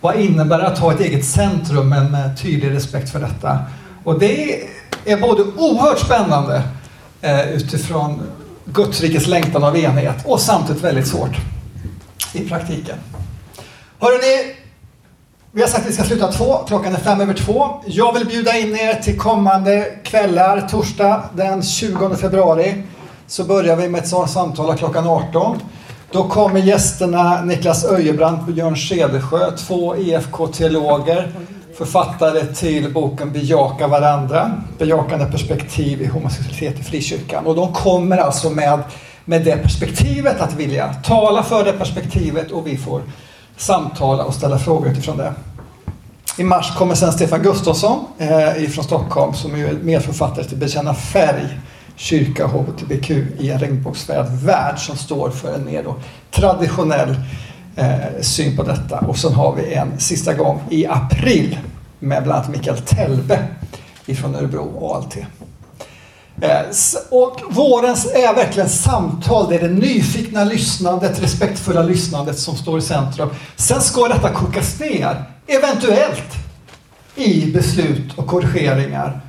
[0.00, 3.58] Vad innebär det att ha ett eget centrum men med tydlig respekt för detta?
[4.04, 4.60] Och det
[5.04, 6.62] är både oerhört spännande
[7.20, 8.22] eh, utifrån
[8.64, 11.36] Guds rikes längtan av enhet och samtidigt väldigt svårt
[12.32, 12.96] i praktiken.
[13.98, 14.54] Hörrni,
[15.52, 16.58] vi har sagt att vi ska sluta två.
[16.68, 17.82] Klockan är fem över två.
[17.86, 20.68] Jag vill bjuda in er till kommande kvällar.
[20.70, 22.82] Torsdag den 20 februari
[23.26, 25.58] så börjar vi med ett samtal klockan 18.
[26.10, 31.32] Då kommer gästerna Niklas Öjebrant och Björn Cedersjö, två EFK-teologer,
[31.78, 37.46] författare till boken Bejaka varandra, bejakande perspektiv i homosexualitet i frikyrkan.
[37.46, 38.82] Och de kommer alltså med,
[39.24, 43.02] med det perspektivet att vilja tala för det perspektivet och vi får
[43.56, 45.32] samtala och ställa frågor utifrån det.
[46.38, 51.58] I mars kommer sen Stefan Gustafsson eh, från Stockholm som är medförfattare till Bekänna färg,
[51.96, 52.82] kyrka och
[53.38, 55.94] i en regnbågsfärgad värld som står för en mer då
[56.30, 57.16] traditionell
[57.76, 58.98] eh, syn på detta.
[58.98, 61.58] Och sen har vi en sista gång i april
[61.98, 63.46] med bland annat Mikael Telbe
[64.06, 65.16] ifrån Örebro och ALT.
[66.40, 66.60] Eh,
[67.10, 72.82] och vårens är verkligen samtal, det är det nyfikna lyssnandet, respektfulla lyssnandet som står i
[72.82, 73.28] centrum.
[73.56, 76.34] Sen ska detta kokas ner, eventuellt,
[77.14, 79.20] i beslut och korrigeringar.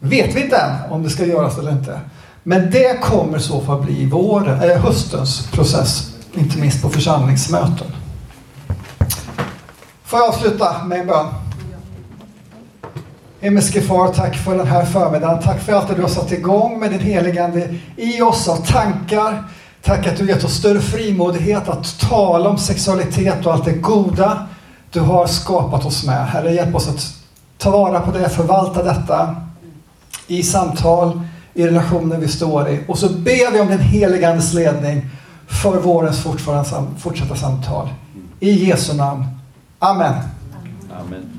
[0.00, 2.00] Vet vi inte än om det ska göras eller inte.
[2.42, 7.86] Men det kommer i så fall bli vår, äh, höstens process, inte minst på församlingsmöten.
[10.04, 11.26] Får jag avsluta med en bön?
[13.40, 15.42] Himmelske Far, tack för den här förmiddagen.
[15.42, 19.44] Tack för allt det du har satt igång med din heligande i oss av tankar.
[19.82, 24.46] Tack att du gett oss större frimodighet att tala om sexualitet och allt det goda
[24.90, 26.26] du har skapat oss med.
[26.26, 27.14] Herre, hjälp oss att
[27.58, 29.36] ta vara på det, förvalta detta
[30.28, 31.20] i samtal,
[31.54, 32.80] i relationer vi står i.
[32.88, 35.06] Och så ber vi om din heligandes ledning
[35.46, 36.22] för vårens
[36.98, 37.88] fortsatta samtal.
[38.40, 39.24] I Jesu namn.
[39.78, 40.14] Amen.
[41.00, 41.37] Amen.